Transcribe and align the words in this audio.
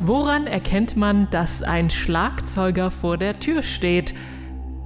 Woran 0.00 0.46
erkennt 0.46 0.96
man, 0.96 1.28
dass 1.30 1.64
ein 1.64 1.90
Schlagzeuger 1.90 2.92
vor 2.92 3.18
der 3.18 3.40
Tür 3.40 3.64
steht? 3.64 4.14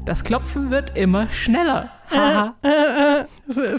Das 0.07 0.25
Klopfen 0.25 0.71
wird 0.71 0.97
immer 0.97 1.31
schneller. 1.31 1.91
Haha. 2.13 2.55
Äh, 2.63 2.69
äh, 2.69 3.21
äh, 3.21 3.27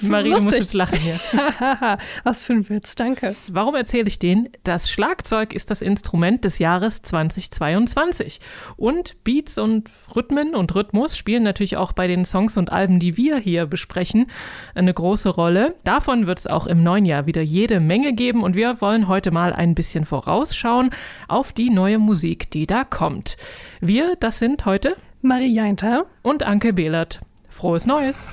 Marie, 0.02 0.30
du 0.30 0.42
musst 0.42 0.46
lustig. 0.46 0.60
jetzt 0.62 0.74
lachen 0.74 0.98
hier. 1.00 1.20
Was 2.24 2.44
für 2.44 2.54
ein 2.54 2.70
Witz, 2.70 2.96
danke. 2.96 3.36
Warum 3.48 3.76
erzähle 3.76 4.08
ich 4.08 4.20
den? 4.20 4.50
Das 4.64 4.90
Schlagzeug 4.90 5.54
ist 5.54 5.72
das 5.72 5.82
Instrument 5.82 6.44
des 6.44 6.60
Jahres 6.60 7.02
2022. 7.02 8.40
Und 8.76 9.24
Beats 9.24 9.58
und 9.58 9.90
Rhythmen 10.16 10.56
und 10.56 10.74
Rhythmus 10.76 11.18
spielen 11.18 11.44
natürlich 11.44 11.78
auch 11.78 11.94
bei 11.94 12.08
den 12.08 12.26
Songs 12.26 12.58
und 12.58 12.72
Alben, 12.72 13.00
die 13.00 13.18
wir 13.18 13.38
hier 13.38 13.66
besprechen, 13.66 14.28
eine 14.76 14.94
große 14.94 15.30
Rolle. 15.30 15.76
Davon 15.84 16.28
wird 16.28 16.40
es 16.40 16.48
auch 16.48 16.68
im 16.68 16.84
neuen 16.84 17.06
Jahr 17.06 17.26
wieder 17.26 17.42
jede 17.42 17.80
Menge 17.80 18.14
geben 18.14 18.44
und 18.44 18.56
wir 18.56 18.82
wollen 18.82 19.08
heute 19.08 19.32
mal 19.32 19.54
ein 19.54 19.76
bisschen 19.76 20.06
vorausschauen 20.06 20.90
auf 21.28 21.54
die 21.54 21.70
neue 21.70 22.00
Musik, 22.00 22.52
die 22.52 22.68
da 22.68 22.84
kommt. 22.84 23.38
Wir, 23.82 24.16
das 24.20 24.40
sind 24.40 24.66
heute 24.66 24.96
Marie 25.22 25.54
Jainter. 25.54 26.06
und 26.22 26.44
Anke 26.44 26.74
Behlert. 26.74 27.22
Frohes 27.54 27.86
Neues! 27.86 28.26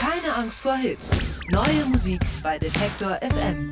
Keine 0.00 0.34
Angst 0.34 0.60
vor 0.60 0.74
Hits. 0.74 1.10
Neue 1.50 1.86
Musik 1.86 2.20
bei 2.42 2.58
Detektor 2.58 3.18
FM. 3.22 3.70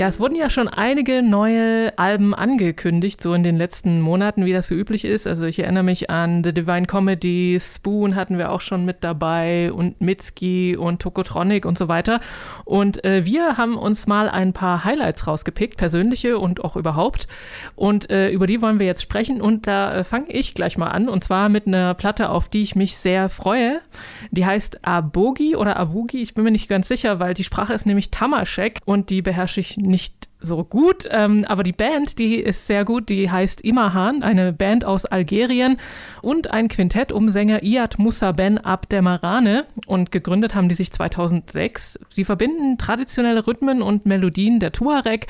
Ja, 0.00 0.08
es 0.08 0.18
wurden 0.18 0.34
ja 0.34 0.48
schon 0.48 0.66
einige 0.66 1.22
neue 1.22 1.92
Alben 1.98 2.34
angekündigt, 2.34 3.22
so 3.22 3.34
in 3.34 3.42
den 3.42 3.58
letzten 3.58 4.00
Monaten, 4.00 4.46
wie 4.46 4.52
das 4.54 4.68
so 4.68 4.74
üblich 4.74 5.04
ist. 5.04 5.26
Also 5.26 5.44
ich 5.44 5.58
erinnere 5.58 5.82
mich 5.82 6.08
an 6.08 6.42
The 6.42 6.54
Divine 6.54 6.86
Comedy, 6.86 7.58
Spoon 7.60 8.14
hatten 8.14 8.38
wir 8.38 8.50
auch 8.50 8.62
schon 8.62 8.86
mit 8.86 9.04
dabei 9.04 9.70
und 9.70 10.00
Mitski 10.00 10.74
und 10.74 11.02
Tokotronic 11.02 11.66
und 11.66 11.76
so 11.76 11.88
weiter. 11.88 12.20
Und 12.64 13.04
äh, 13.04 13.26
wir 13.26 13.58
haben 13.58 13.76
uns 13.76 14.06
mal 14.06 14.30
ein 14.30 14.54
paar 14.54 14.84
Highlights 14.84 15.26
rausgepickt, 15.26 15.76
persönliche 15.76 16.38
und 16.38 16.64
auch 16.64 16.76
überhaupt. 16.76 17.28
Und 17.76 18.08
äh, 18.08 18.30
über 18.30 18.46
die 18.46 18.62
wollen 18.62 18.78
wir 18.78 18.86
jetzt 18.86 19.02
sprechen. 19.02 19.42
Und 19.42 19.66
da 19.66 19.92
äh, 19.92 20.04
fange 20.04 20.30
ich 20.30 20.54
gleich 20.54 20.78
mal 20.78 20.88
an. 20.88 21.10
Und 21.10 21.24
zwar 21.24 21.50
mit 21.50 21.66
einer 21.66 21.92
Platte, 21.92 22.30
auf 22.30 22.48
die 22.48 22.62
ich 22.62 22.74
mich 22.74 22.96
sehr 22.96 23.28
freue. 23.28 23.82
Die 24.30 24.46
heißt 24.46 24.82
Abogi 24.82 25.56
oder 25.56 25.76
Abugi. 25.76 26.22
Ich 26.22 26.32
bin 26.32 26.44
mir 26.44 26.52
nicht 26.52 26.70
ganz 26.70 26.88
sicher, 26.88 27.20
weil 27.20 27.34
die 27.34 27.44
Sprache 27.44 27.74
ist 27.74 27.84
nämlich 27.84 28.10
Tamaschek 28.10 28.78
und 28.86 29.10
die 29.10 29.20
beherrsche 29.20 29.60
ich 29.60 29.76
nicht 29.76 29.89
so 30.40 30.64
gut. 30.64 31.08
Ähm, 31.10 31.44
aber 31.46 31.62
die 31.62 31.72
Band, 31.72 32.18
die 32.18 32.36
ist 32.36 32.66
sehr 32.66 32.84
gut. 32.84 33.08
Die 33.08 33.30
heißt 33.30 33.60
Imahan, 33.60 34.22
eine 34.22 34.52
Band 34.52 34.84
aus 34.84 35.06
Algerien 35.06 35.76
und 36.22 36.50
ein 36.50 36.68
Quintett 36.68 37.12
um 37.12 37.28
Sänger 37.28 37.62
Iyad 37.62 37.98
Musa 37.98 38.32
Ben 38.32 38.58
Abdemarane. 38.58 39.66
Und 39.86 40.12
gegründet 40.12 40.54
haben 40.54 40.68
die 40.68 40.74
sich 40.74 40.92
2006. 40.92 41.98
Sie 42.10 42.24
verbinden 42.24 42.78
traditionelle 42.78 43.46
Rhythmen 43.46 43.82
und 43.82 44.06
Melodien 44.06 44.60
der 44.60 44.72
Tuareg. 44.72 45.26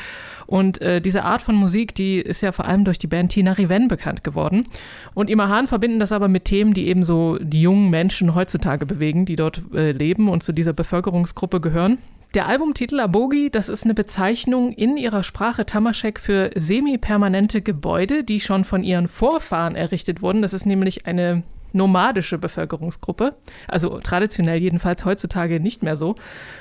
Und 0.47 0.81
äh, 0.81 1.01
diese 1.01 1.25
Art 1.25 1.43
von 1.43 1.55
Musik, 1.55 1.95
die 1.95 2.21
ist 2.21 2.41
ja 2.41 2.53
vor 2.53 2.65
allem 2.65 2.85
durch 2.85 2.99
die 2.99 3.07
Band 3.07 3.33
Tina 3.33 3.53
Riven 3.53 3.89
bekannt 3.89 4.25
geworden. 4.25 4.67
Und 5.15 5.31
Imahan 5.31 5.67
verbinden 5.67 5.99
das 5.99 6.13
aber 6.13 6.29
mit 6.29 6.45
Themen, 6.45 6.75
die 6.75 6.89
eben 6.89 7.05
so 7.05 7.39
die 7.41 7.63
jungen 7.63 7.91
Menschen 7.91 8.35
heutzutage 8.35 8.87
bewegen, 8.87 9.27
die 9.27 9.37
dort 9.37 9.63
äh, 9.75 9.93
leben 9.93 10.29
und 10.29 10.43
zu 10.43 10.53
dieser 10.53 10.73
Bevölkerungsgruppe 10.73 11.61
gehören. 11.61 11.99
Der 12.35 12.47
Albumtitel 12.47 13.01
Abogi, 13.01 13.51
das 13.51 13.69
ist 13.69 13.83
eine 13.83 13.95
Bezeichnung 13.95 14.73
in 14.73 14.97
ihrer 14.97 15.25
Sprache 15.25 15.67
Tamaschek 15.67 16.21
für 16.21 16.53
semi-permanente 16.55 17.61
Gebäude, 17.61 18.23
die 18.23 18.41
schon 18.41 18.63
von 18.63 18.85
ihren 18.85 19.09
Vorfahren 19.09 19.75
errichtet 19.75 20.23
wurden. 20.23 20.41
Das 20.41 20.53
ist 20.53 20.65
nämlich 20.65 21.07
eine 21.07 21.43
nomadische 21.73 22.39
Bevölkerungsgruppe, 22.39 23.35
also 23.69 23.99
traditionell 24.01 24.59
jedenfalls 24.59 25.05
heutzutage 25.05 25.61
nicht 25.61 25.83
mehr 25.83 25.97
so. 25.97 26.15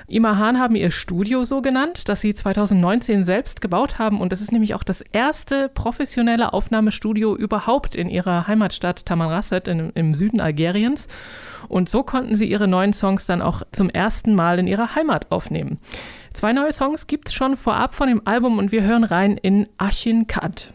Imahan 0.07 0.59
haben 0.59 0.75
ihr 0.75 0.91
Studio 0.91 1.43
so 1.43 1.61
genannt, 1.61 2.09
das 2.09 2.21
sie 2.21 2.33
2019 2.33 3.25
selbst 3.25 3.61
gebaut 3.61 3.99
haben 3.99 4.21
und 4.21 4.31
das 4.31 4.41
ist 4.41 4.51
nämlich 4.51 4.75
auch 4.75 4.83
das 4.83 5.01
erste 5.01 5.69
professionelle 5.69 6.53
Aufnahmestudio 6.53 7.35
überhaupt 7.35 7.95
in 7.95 8.09
ihrer 8.09 8.47
Heimatstadt 8.47 9.05
Tamanrasset 9.05 9.67
im 9.67 10.13
Süden 10.13 10.41
Algeriens 10.41 11.07
und 11.67 11.89
so 11.89 12.03
konnten 12.03 12.35
sie 12.35 12.49
ihre 12.49 12.67
neuen 12.67 12.93
Songs 12.93 13.25
dann 13.25 13.41
auch 13.41 13.63
zum 13.71 13.89
ersten 13.89 14.35
Mal 14.35 14.59
in 14.59 14.67
ihrer 14.67 14.95
Heimat 14.95 15.31
aufnehmen. 15.31 15.79
Zwei 16.33 16.53
neue 16.53 16.71
Songs 16.71 17.07
gibt's 17.07 17.33
schon 17.33 17.57
vorab 17.57 17.95
von 17.95 18.07
dem 18.07 18.21
Album 18.25 18.59
und 18.59 18.71
wir 18.71 18.83
hören 18.83 19.03
rein 19.03 19.37
in 19.37 19.67
Achin 19.77 20.27
Kat. 20.27 20.73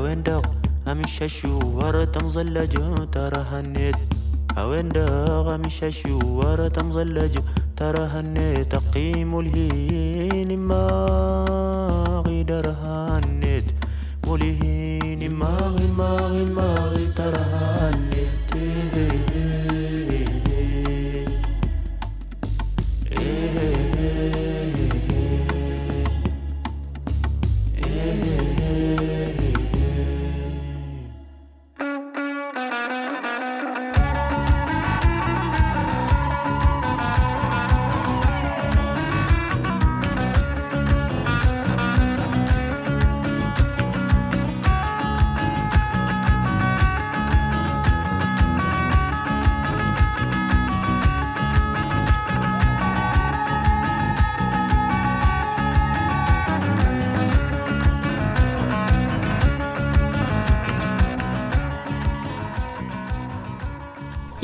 اويندو 0.00 0.40
امشاشو 0.88 1.60
ورا 1.76 2.04
تمزلجو 2.04 3.04
ترى 3.12 3.42
هنيت. 3.50 3.96
اويندو 4.58 5.04
امشاشو 5.54 6.18
ورا 6.38 6.68
تمزلجو 6.68 7.42
ترى 7.76 8.04
هنيت. 8.14 8.74
اقيم 8.74 9.30
الهين 9.40 10.58
ما 10.58 10.84
غدر 12.26 12.66
هنيت. 12.82 13.66
ملهين 14.26 15.20
ما 15.40 15.52
غي 15.74 15.86
ما 15.98 16.10
غي 16.32 16.44
ما 16.44 16.69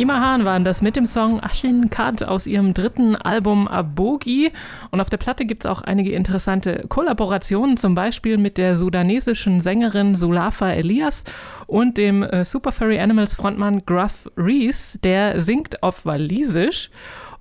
Imahan 0.07 0.45
waren 0.45 0.63
das 0.63 0.83
mit 0.83 0.95
dem 0.95 1.05
Song 1.05 1.43
Achin 1.43 1.91
Kat 1.91 2.23
aus 2.23 2.47
ihrem 2.47 2.75
dritten 2.75 3.17
Album 3.17 3.67
Abogi. 3.67 4.53
Und 4.93 5.01
auf 5.01 5.11
der 5.11 5.17
Platte 5.17 5.45
gibt 5.45 5.65
es 5.65 5.67
auch 5.69 5.83
einige 5.83 6.13
interessante 6.13 6.85
Kollaborationen, 6.89 7.77
zum 7.77 7.97
Beispiel 7.97 8.39
mit 8.39 8.57
der 8.57 8.77
sudanesischen 8.77 9.59
Sängerin 9.59 10.15
Sulafa 10.15 10.71
Elias 10.71 11.25
und 11.67 11.99
dem 11.99 12.23
äh, 12.23 12.45
Super 12.45 12.71
Furry 12.71 13.01
Animals 13.01 13.35
Frontmann 13.35 13.85
Gruff 13.85 14.31
Reese, 14.37 14.97
der 15.01 15.41
singt 15.41 15.83
auf 15.83 16.07
Walisisch. 16.07 16.89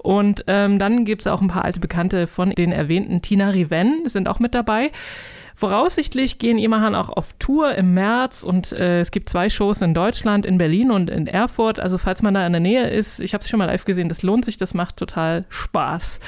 Und 0.06 0.44
ähm, 0.46 0.78
dann 0.78 1.04
gibt 1.04 1.22
es 1.22 1.28
auch 1.28 1.42
ein 1.42 1.48
paar 1.48 1.66
alte 1.66 1.80
Bekannte 1.80 2.28
von 2.28 2.52
den 2.52 2.72
erwähnten 2.72 3.24
Tina 3.24 3.50
Riven, 3.50 4.08
sind 4.08 4.28
auch 4.28 4.40
mit 4.40 4.54
dabei. 4.54 4.92
Voraussichtlich 5.56 6.38
gehen 6.38 6.60
Imahan 6.60 6.94
auch 6.94 7.10
auf 7.10 7.34
Tour 7.40 7.74
im 7.76 7.94
März 7.94 8.44
und 8.44 8.72
äh, 8.74 9.00
es 9.00 9.10
gibt 9.10 9.30
zwei 9.30 9.50
Shows 9.50 9.82
in 9.82 9.94
Deutschland, 9.94 10.46
in 10.46 10.58
Berlin 10.58 10.92
und 10.92 11.10
in 11.10 11.26
Erfurt. 11.28 11.80
Also 11.80 11.98
falls 11.98 12.22
man 12.22 12.34
da 12.34 12.46
in 12.46 12.52
der 12.52 12.60
Nähe 12.60 12.90
ist, 12.90 13.20
ich 13.20 13.34
habe 13.34 13.42
es 13.42 13.50
schon 13.50 13.58
mal 13.58 13.66
live 13.66 13.86
gesehen, 13.86 14.10
das 14.10 14.22
lohnt 14.22 14.46
sich, 14.46 14.58
das 14.58 14.74
macht 14.74 14.98
total 14.98 15.46
Spaß. 15.50 16.20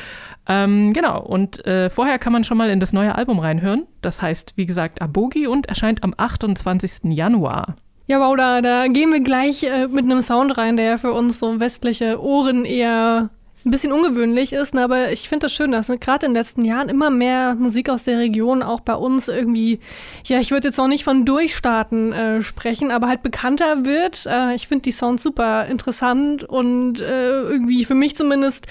Ähm, 0.48 0.94
genau, 0.94 1.22
und 1.22 1.64
äh, 1.68 1.90
vorher 1.90 2.18
kann 2.18 2.34
man 2.34 2.46
schon 2.46 2.58
mal 2.58 2.70
in 2.70 2.80
das 2.80 2.94
neue 2.94 3.14
Album 3.16 3.40
reinhören. 3.40 3.86
Das 4.02 4.22
heißt, 4.22 4.54
wie 4.56 4.66
gesagt, 4.66 5.02
Abogi 5.02 5.46
und 5.46 5.68
erscheint 5.68 6.04
am 6.04 6.14
28. 6.18 7.12
Januar. 7.12 7.76
Ja, 8.08 8.22
wow, 8.22 8.38
da, 8.38 8.62
da 8.62 8.88
gehen 8.88 9.12
wir 9.12 9.20
gleich 9.20 9.64
äh, 9.64 9.88
mit 9.90 10.06
einem 10.06 10.22
Sound 10.22 10.58
rein, 10.58 10.78
der 10.78 10.98
für 10.98 11.12
uns 11.12 11.40
so 11.40 11.60
westliche 11.60 12.22
Ohren 12.24 12.64
eher 12.64 13.30
ein 13.68 13.72
bisschen 13.72 13.92
ungewöhnlich 13.92 14.54
ist, 14.54 14.74
ne, 14.74 14.84
aber 14.84 15.12
ich 15.12 15.30
finde 15.30 15.46
das 15.46 15.54
schön, 15.54 15.72
dass 15.72 15.90
ne, 15.90 15.98
gerade 15.98 16.26
in 16.26 16.34
den 16.34 16.40
letzten 16.40 16.66
Jahren 16.66 16.90
immer 16.90 17.10
mehr 17.10 17.56
Musik 17.56 17.90
aus 17.90 18.04
der 18.04 18.18
Region 18.18 18.64
auch 18.64 18.80
bei 18.80 18.96
uns 18.96 19.28
irgendwie, 19.28 19.80
ja, 20.26 20.40
ich 20.40 20.52
würde 20.52 20.70
jetzt 20.70 20.78
noch 20.78 20.88
nicht 20.88 21.04
von 21.04 21.26
Durchstarten 21.26 22.14
äh, 22.14 22.42
sprechen, 22.42 22.92
aber 22.92 23.08
halt 23.08 23.24
bekannter 23.24 23.86
wird. 23.86 24.26
Äh, 24.26 24.56
ich 24.56 24.68
finde 24.68 24.84
die 24.84 24.92
Sounds 24.92 25.22
super 25.22 25.66
interessant 25.66 26.44
und 26.44 27.02
äh, 27.02 27.42
irgendwie 27.42 27.86
für 27.86 27.96
mich 27.96 28.16
zumindest 28.16 28.68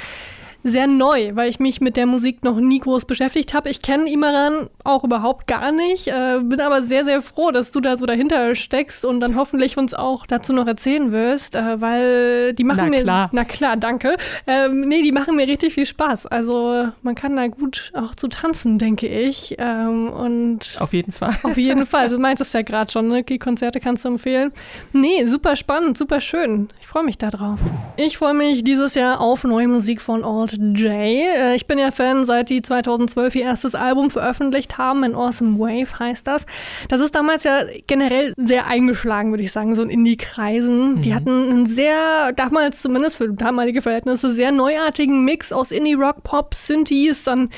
sehr 0.66 0.88
neu, 0.88 1.30
weil 1.34 1.48
ich 1.48 1.60
mich 1.60 1.80
mit 1.80 1.96
der 1.96 2.06
Musik 2.06 2.42
noch 2.42 2.58
nie 2.58 2.80
groß 2.80 3.04
beschäftigt 3.04 3.54
habe. 3.54 3.70
Ich 3.70 3.82
kenne 3.82 4.10
Imaran 4.10 4.68
auch 4.82 5.04
überhaupt 5.04 5.46
gar 5.46 5.70
nicht, 5.70 6.08
äh, 6.08 6.40
bin 6.42 6.60
aber 6.60 6.82
sehr, 6.82 7.04
sehr 7.04 7.22
froh, 7.22 7.52
dass 7.52 7.70
du 7.70 7.80
da 7.80 7.96
so 7.96 8.04
dahinter 8.04 8.54
steckst 8.54 9.04
und 9.04 9.20
dann 9.20 9.36
hoffentlich 9.36 9.76
uns 9.76 9.94
auch 9.94 10.26
dazu 10.26 10.52
noch 10.52 10.66
erzählen 10.66 11.12
wirst, 11.12 11.54
äh, 11.54 11.80
weil 11.80 12.52
die 12.54 12.64
machen 12.64 12.84
na 12.84 12.90
mir. 12.90 13.02
Klar. 13.02 13.30
Na 13.32 13.44
klar, 13.44 13.76
danke. 13.76 14.16
Ähm, 14.46 14.88
nee, 14.88 15.02
die 15.02 15.12
machen 15.12 15.36
mir 15.36 15.46
richtig 15.46 15.74
viel 15.74 15.86
Spaß. 15.86 16.26
Also 16.26 16.88
man 17.02 17.14
kann 17.14 17.36
da 17.36 17.46
gut 17.46 17.92
auch 17.94 18.14
zu 18.14 18.26
tanzen, 18.28 18.78
denke 18.78 19.06
ich. 19.06 19.54
Ähm, 19.58 20.10
und 20.10 20.76
Auf 20.80 20.92
jeden 20.92 21.12
Fall. 21.12 21.30
auf 21.44 21.56
jeden 21.56 21.86
Fall. 21.86 22.08
Du 22.08 22.18
meintest 22.18 22.52
ja 22.54 22.62
gerade 22.62 22.90
schon, 22.90 23.08
ne? 23.08 23.22
Die 23.22 23.38
Konzerte 23.38 23.78
kannst 23.78 24.04
du 24.04 24.08
empfehlen. 24.08 24.52
Nee, 24.92 25.26
super 25.26 25.54
spannend, 25.54 25.96
super 25.96 26.20
schön. 26.20 26.68
Ich 26.80 26.88
freue 26.88 27.04
mich 27.04 27.18
da 27.18 27.30
drauf. 27.30 27.60
Ich 27.96 28.18
freue 28.18 28.34
mich 28.34 28.64
dieses 28.64 28.94
Jahr 28.94 29.20
auf 29.20 29.44
neue 29.44 29.68
Musik 29.68 30.02
von 30.02 30.24
Alt 30.24 30.55
J. 30.56 30.90
Äh, 30.90 31.54
Ich 31.56 31.66
bin 31.66 31.78
ja 31.78 31.90
Fan, 31.90 32.26
seit 32.26 32.50
die 32.50 32.62
2012 32.62 33.34
ihr 33.36 33.42
erstes 33.42 33.74
Album 33.74 34.10
veröffentlicht 34.10 34.78
haben. 34.78 35.04
An 35.04 35.14
Awesome 35.14 35.58
Wave 35.58 35.98
heißt 35.98 36.26
das. 36.26 36.46
Das 36.88 37.00
ist 37.00 37.14
damals 37.14 37.44
ja 37.44 37.62
generell 37.86 38.32
sehr 38.36 38.66
eingeschlagen, 38.66 39.30
würde 39.30 39.42
ich 39.42 39.52
sagen, 39.52 39.74
so 39.74 39.82
in 39.82 39.90
Indie-Kreisen. 39.90 41.00
Die 41.02 41.14
hatten 41.14 41.50
einen 41.50 41.66
sehr, 41.66 42.32
damals 42.32 42.82
zumindest 42.82 43.16
für 43.16 43.28
damalige 43.28 43.82
Verhältnisse, 43.82 44.32
sehr 44.32 44.52
neuartigen 44.52 45.24
Mix 45.24 45.52
aus 45.52 45.70
Indie-Rock, 45.70 46.22
Pop, 46.22 46.54
Synthes, 46.54 47.24
dann 47.24 47.50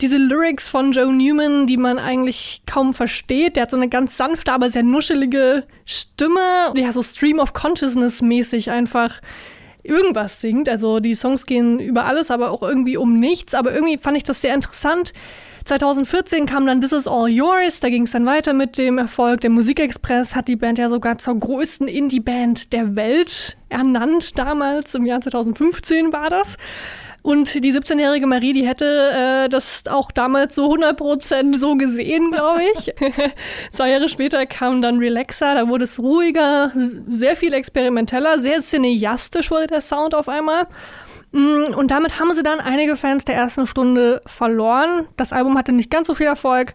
diese 0.00 0.16
Lyrics 0.16 0.68
von 0.68 0.92
Joe 0.92 1.12
Newman, 1.12 1.66
die 1.66 1.76
man 1.76 1.98
eigentlich 1.98 2.62
kaum 2.66 2.94
versteht. 2.94 3.56
Der 3.56 3.62
hat 3.64 3.70
so 3.70 3.76
eine 3.76 3.88
ganz 3.88 4.16
sanfte, 4.16 4.52
aber 4.52 4.70
sehr 4.70 4.82
nuschelige 4.82 5.64
Stimme. 5.84 6.72
Ja, 6.74 6.92
so 6.92 7.02
Stream 7.02 7.38
of 7.38 7.52
Consciousness 7.52 8.22
mäßig 8.22 8.70
einfach 8.70 9.20
irgendwas 9.90 10.40
singt. 10.40 10.68
Also 10.68 11.00
die 11.00 11.14
Songs 11.14 11.46
gehen 11.46 11.80
über 11.80 12.06
alles, 12.06 12.30
aber 12.30 12.50
auch 12.50 12.62
irgendwie 12.62 12.96
um 12.96 13.18
nichts. 13.18 13.54
Aber 13.54 13.74
irgendwie 13.74 13.98
fand 13.98 14.16
ich 14.16 14.22
das 14.22 14.40
sehr 14.40 14.54
interessant. 14.54 15.12
2014 15.64 16.46
kam 16.46 16.66
dann 16.66 16.80
This 16.80 16.92
Is 16.92 17.06
All 17.06 17.28
Yours, 17.28 17.80
da 17.80 17.90
ging 17.90 18.04
es 18.04 18.12
dann 18.12 18.24
weiter 18.24 18.54
mit 18.54 18.78
dem 18.78 18.98
Erfolg. 18.98 19.42
Der 19.42 19.50
Musikexpress 19.50 20.34
hat 20.34 20.48
die 20.48 20.56
Band 20.56 20.78
ja 20.78 20.88
sogar 20.88 21.18
zur 21.18 21.38
größten 21.38 21.86
Indie-Band 21.86 22.72
der 22.72 22.96
Welt 22.96 23.56
ernannt, 23.68 24.38
damals 24.38 24.94
im 24.94 25.04
Jahr 25.06 25.20
2015 25.20 26.12
war 26.12 26.30
das. 26.30 26.56
Und 27.22 27.62
die 27.62 27.72
17-jährige 27.72 28.26
Marie, 28.26 28.52
die 28.52 28.66
hätte 28.66 29.44
äh, 29.44 29.48
das 29.48 29.82
auch 29.88 30.10
damals 30.10 30.54
so 30.54 30.72
100% 30.72 31.58
so 31.58 31.76
gesehen, 31.76 32.32
glaube 32.32 32.62
ich. 32.74 32.92
Zwei 33.72 33.90
Jahre 33.90 34.08
später 34.08 34.46
kam 34.46 34.80
dann 34.80 34.98
Relaxer, 34.98 35.54
da 35.54 35.68
wurde 35.68 35.84
es 35.84 35.98
ruhiger, 35.98 36.72
sehr 37.08 37.36
viel 37.36 37.52
experimenteller, 37.52 38.40
sehr 38.40 38.60
cineastisch 38.60 39.50
wurde 39.50 39.66
der 39.66 39.80
Sound 39.80 40.14
auf 40.14 40.28
einmal. 40.28 40.66
Mm, 41.32 41.74
Und 41.76 41.90
damit 41.90 42.18
haben 42.18 42.32
sie 42.34 42.42
dann 42.42 42.60
einige 42.60 42.96
Fans 42.96 43.24
der 43.24 43.36
ersten 43.36 43.66
Stunde 43.66 44.20
verloren. 44.26 45.06
Das 45.16 45.32
Album 45.32 45.58
hatte 45.58 45.72
nicht 45.72 45.90
ganz 45.90 46.06
so 46.06 46.14
viel 46.14 46.26
Erfolg. 46.26 46.74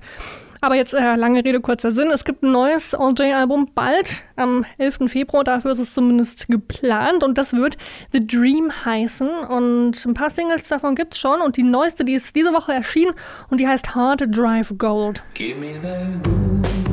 Aber 0.65 0.73
jetzt 0.73 0.95
äh, 0.95 1.15
lange 1.15 1.45
Rede, 1.45 1.61
kurzer 1.61 1.91
Sinn. 1.91 2.09
Es 2.11 2.23
gibt 2.23 2.41
ein 2.41 2.51
neues 2.51 2.95
All-J-Album 2.95 3.67
bald, 3.75 4.23
am 4.35 4.65
11. 4.79 5.11
Februar. 5.11 5.43
Dafür 5.43 5.73
ist 5.73 5.77
es 5.77 5.93
zumindest 5.93 6.47
geplant. 6.47 7.23
Und 7.23 7.37
das 7.37 7.53
wird 7.53 7.77
The 8.13 8.25
Dream 8.25 8.71
heißen. 8.83 9.29
Und 9.29 10.03
ein 10.03 10.15
paar 10.15 10.31
Singles 10.31 10.67
davon 10.67 10.95
gibt 10.95 11.13
es 11.13 11.19
schon. 11.19 11.39
Und 11.41 11.57
die 11.57 11.63
neueste, 11.63 12.03
die 12.03 12.13
ist 12.13 12.35
diese 12.35 12.51
Woche 12.51 12.73
erschienen. 12.73 13.13
Und 13.51 13.59
die 13.59 13.67
heißt 13.67 13.93
Hard 13.93 14.23
Drive 14.35 14.73
Gold. 14.79 15.21
Give 15.35 15.55
me 15.55 15.79
that 15.83 16.23
groove 16.23 16.84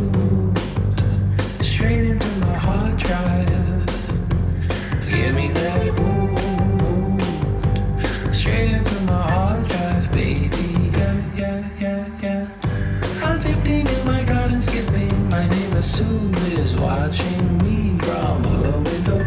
Sue 15.83 16.33
is 16.57 16.75
watching 16.77 17.59
me 17.59 17.99
from 18.07 18.45
her 18.45 18.81
window. 18.83 19.27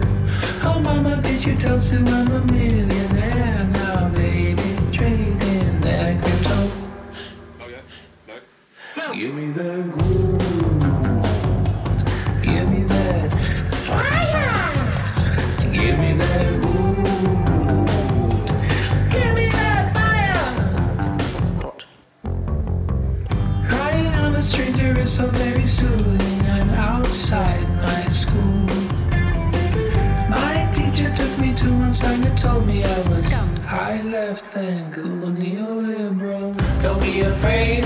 Oh, 0.64 0.80
mama, 0.80 1.22
did 1.22 1.44
you 1.46 1.56
tell 1.58 1.78
Sue 1.78 1.98
I'm 1.98 2.32
a 2.32 2.40
millionaire 2.46 3.66
now, 3.74 4.08
baby? 4.10 4.78
Trading 4.94 5.82
that 5.82 6.24
crypto. 6.24 6.72
Oh, 7.60 9.14
Give 9.14 9.34
me 9.36 9.52
that 9.52 9.92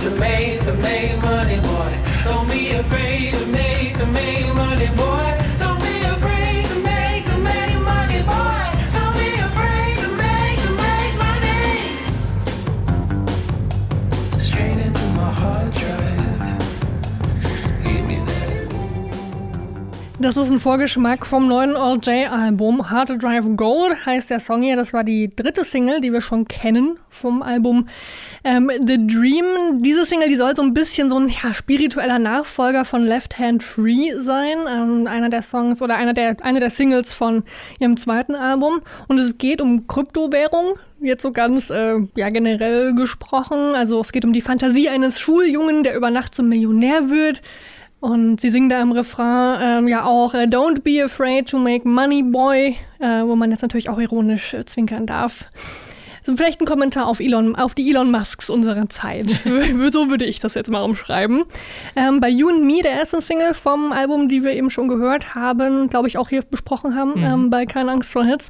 to 0.10 0.16
make 0.20 0.62
to 0.64 0.74
make 0.76 1.22
money, 1.22 1.60
boy. 1.60 1.98
Don't 2.24 2.50
be 2.50 2.72
afraid 2.72 3.19
Das 20.22 20.36
ist 20.36 20.52
ein 20.52 20.60
Vorgeschmack 20.60 21.26
vom 21.26 21.48
neuen 21.48 21.78
All-J-Album. 21.78 22.90
Hard 22.90 23.08
to 23.08 23.16
Drive 23.16 23.46
Gold 23.56 24.06
heißt 24.06 24.30
der 24.30 24.42
Song 24.42 24.62
hier. 24.62 24.76
Das 24.76 24.92
war 24.92 25.06
die 25.06 25.34
dritte 25.34 25.64
Single, 25.64 26.02
die 26.02 26.12
wir 26.12 26.20
schon 26.20 26.46
kennen 26.46 27.00
vom 27.10 27.42
Album 27.42 27.88
ähm, 28.44 28.70
The 28.86 29.08
Dream. 29.08 29.82
Diese 29.82 30.06
Single, 30.06 30.28
die 30.28 30.36
soll 30.36 30.58
so 30.58 30.62
ein 30.62 30.74
bisschen 30.74 31.10
so 31.10 31.18
ein 31.18 31.30
ja, 31.30 31.54
spiritueller 31.54 32.20
Nachfolger 32.20 32.84
von 32.84 33.06
Left 33.06 33.40
Hand 33.40 33.64
Free 33.64 34.20
sein. 34.20 34.58
Ähm, 34.70 35.08
einer 35.08 35.30
der 35.30 35.42
Songs 35.42 35.82
oder 35.82 35.96
einer 35.96 36.14
der, 36.14 36.36
eine 36.42 36.60
der 36.60 36.70
Singles 36.70 37.14
von 37.14 37.44
ihrem 37.80 37.96
zweiten 37.96 38.36
Album. 38.36 38.82
Und 39.08 39.20
es 39.20 39.38
geht 39.38 39.62
um 39.62 39.88
Kryptowährung. 39.88 40.78
Jetzt 41.00 41.22
so 41.22 41.32
ganz 41.32 41.70
äh, 41.70 41.96
ja, 42.18 42.28
generell 42.28 42.94
gesprochen. 42.94 43.74
Also 43.74 44.02
es 44.02 44.12
geht 44.12 44.26
um 44.26 44.34
die 44.34 44.42
Fantasie 44.42 44.90
eines 44.90 45.18
Schuljungen, 45.18 45.84
der 45.84 45.96
über 45.96 46.10
Nacht 46.10 46.36
zum 46.36 46.50
Millionär 46.50 47.10
wird. 47.10 47.42
Und 48.00 48.40
sie 48.40 48.50
singen 48.50 48.70
da 48.70 48.82
im 48.82 48.92
Refrain 48.94 49.60
ähm, 49.62 49.88
ja 49.88 50.06
auch 50.06 50.34
äh, 50.34 50.44
Don't 50.44 50.82
be 50.82 51.04
afraid 51.04 51.50
to 51.50 51.58
make 51.58 51.88
money, 51.88 52.24
boy, 52.24 52.78
äh, 53.00 53.24
wo 53.24 53.36
man 53.36 53.52
jetzt 53.52 53.62
natürlich 53.62 53.90
auch 53.90 54.00
ironisch 54.00 54.54
äh, 54.54 54.66
zwinkern 54.66 55.06
darf. 55.06 55.46
So, 56.24 56.36
vielleicht 56.36 56.62
ein 56.62 56.66
Kommentar 56.66 57.08
auf, 57.08 57.20
Elon, 57.20 57.56
auf 57.56 57.76
die 57.76 57.90
Elon 57.90 58.12
Musks 58.12 58.50
unserer 58.50 58.88
Zeit. 58.88 59.30
so 59.92 60.10
würde 60.10 60.26
ich 60.26 60.40
das 60.40 60.54
jetzt 60.54 60.70
mal 60.70 60.84
umschreiben. 60.84 61.44
Ähm, 61.96 62.22
bei 62.22 62.30
You 62.30 62.50
and 62.50 62.64
Me, 62.64 62.82
der 62.82 62.94
ersten 62.94 63.22
Single 63.22 63.54
vom 63.54 63.92
Album, 63.92 64.28
die 64.28 64.44
wir 64.44 64.54
eben 64.54 64.70
schon 64.70 64.88
gehört 64.88 65.36
haben, 65.36 65.90
glaube 65.90 66.08
ich 66.08 66.18
auch 66.18 66.30
hier 66.30 66.42
besprochen 66.44 66.96
haben, 66.96 67.16
ähm, 67.18 67.50
bei 67.50 67.66
Keine 67.66 67.92
Angst 67.92 68.12
vor 68.12 68.24
Hits, 68.24 68.50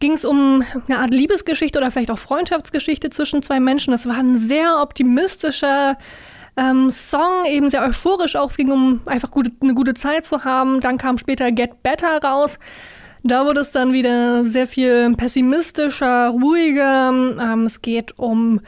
ging 0.00 0.12
es 0.12 0.24
um 0.24 0.64
eine 0.88 0.98
Art 0.98 1.14
Liebesgeschichte 1.14 1.78
oder 1.78 1.90
vielleicht 1.90 2.10
auch 2.10 2.18
Freundschaftsgeschichte 2.18 3.08
zwischen 3.10 3.40
zwei 3.40 3.60
Menschen. 3.60 3.92
Das 3.92 4.06
war 4.06 4.16
ein 4.16 4.38
sehr 4.38 4.82
optimistischer 4.82 5.96
ähm, 6.56 6.90
Song, 6.90 7.44
eben 7.46 7.70
sehr 7.70 7.82
euphorisch 7.82 8.36
auch. 8.36 8.50
Es 8.50 8.56
ging 8.56 8.70
um 8.70 9.00
einfach 9.06 9.30
gute, 9.30 9.50
eine 9.62 9.74
gute 9.74 9.94
Zeit 9.94 10.26
zu 10.26 10.44
haben. 10.44 10.80
Dann 10.80 10.98
kam 10.98 11.18
später 11.18 11.50
Get 11.52 11.82
Better 11.82 12.18
raus. 12.22 12.58
Da 13.24 13.46
wurde 13.46 13.60
es 13.60 13.70
dann 13.70 13.92
wieder 13.92 14.44
sehr 14.44 14.66
viel 14.66 15.14
pessimistischer, 15.14 16.28
ruhiger. 16.28 17.10
Ähm, 17.10 17.66
es 17.66 17.80
geht 17.80 18.18
um 18.18 18.60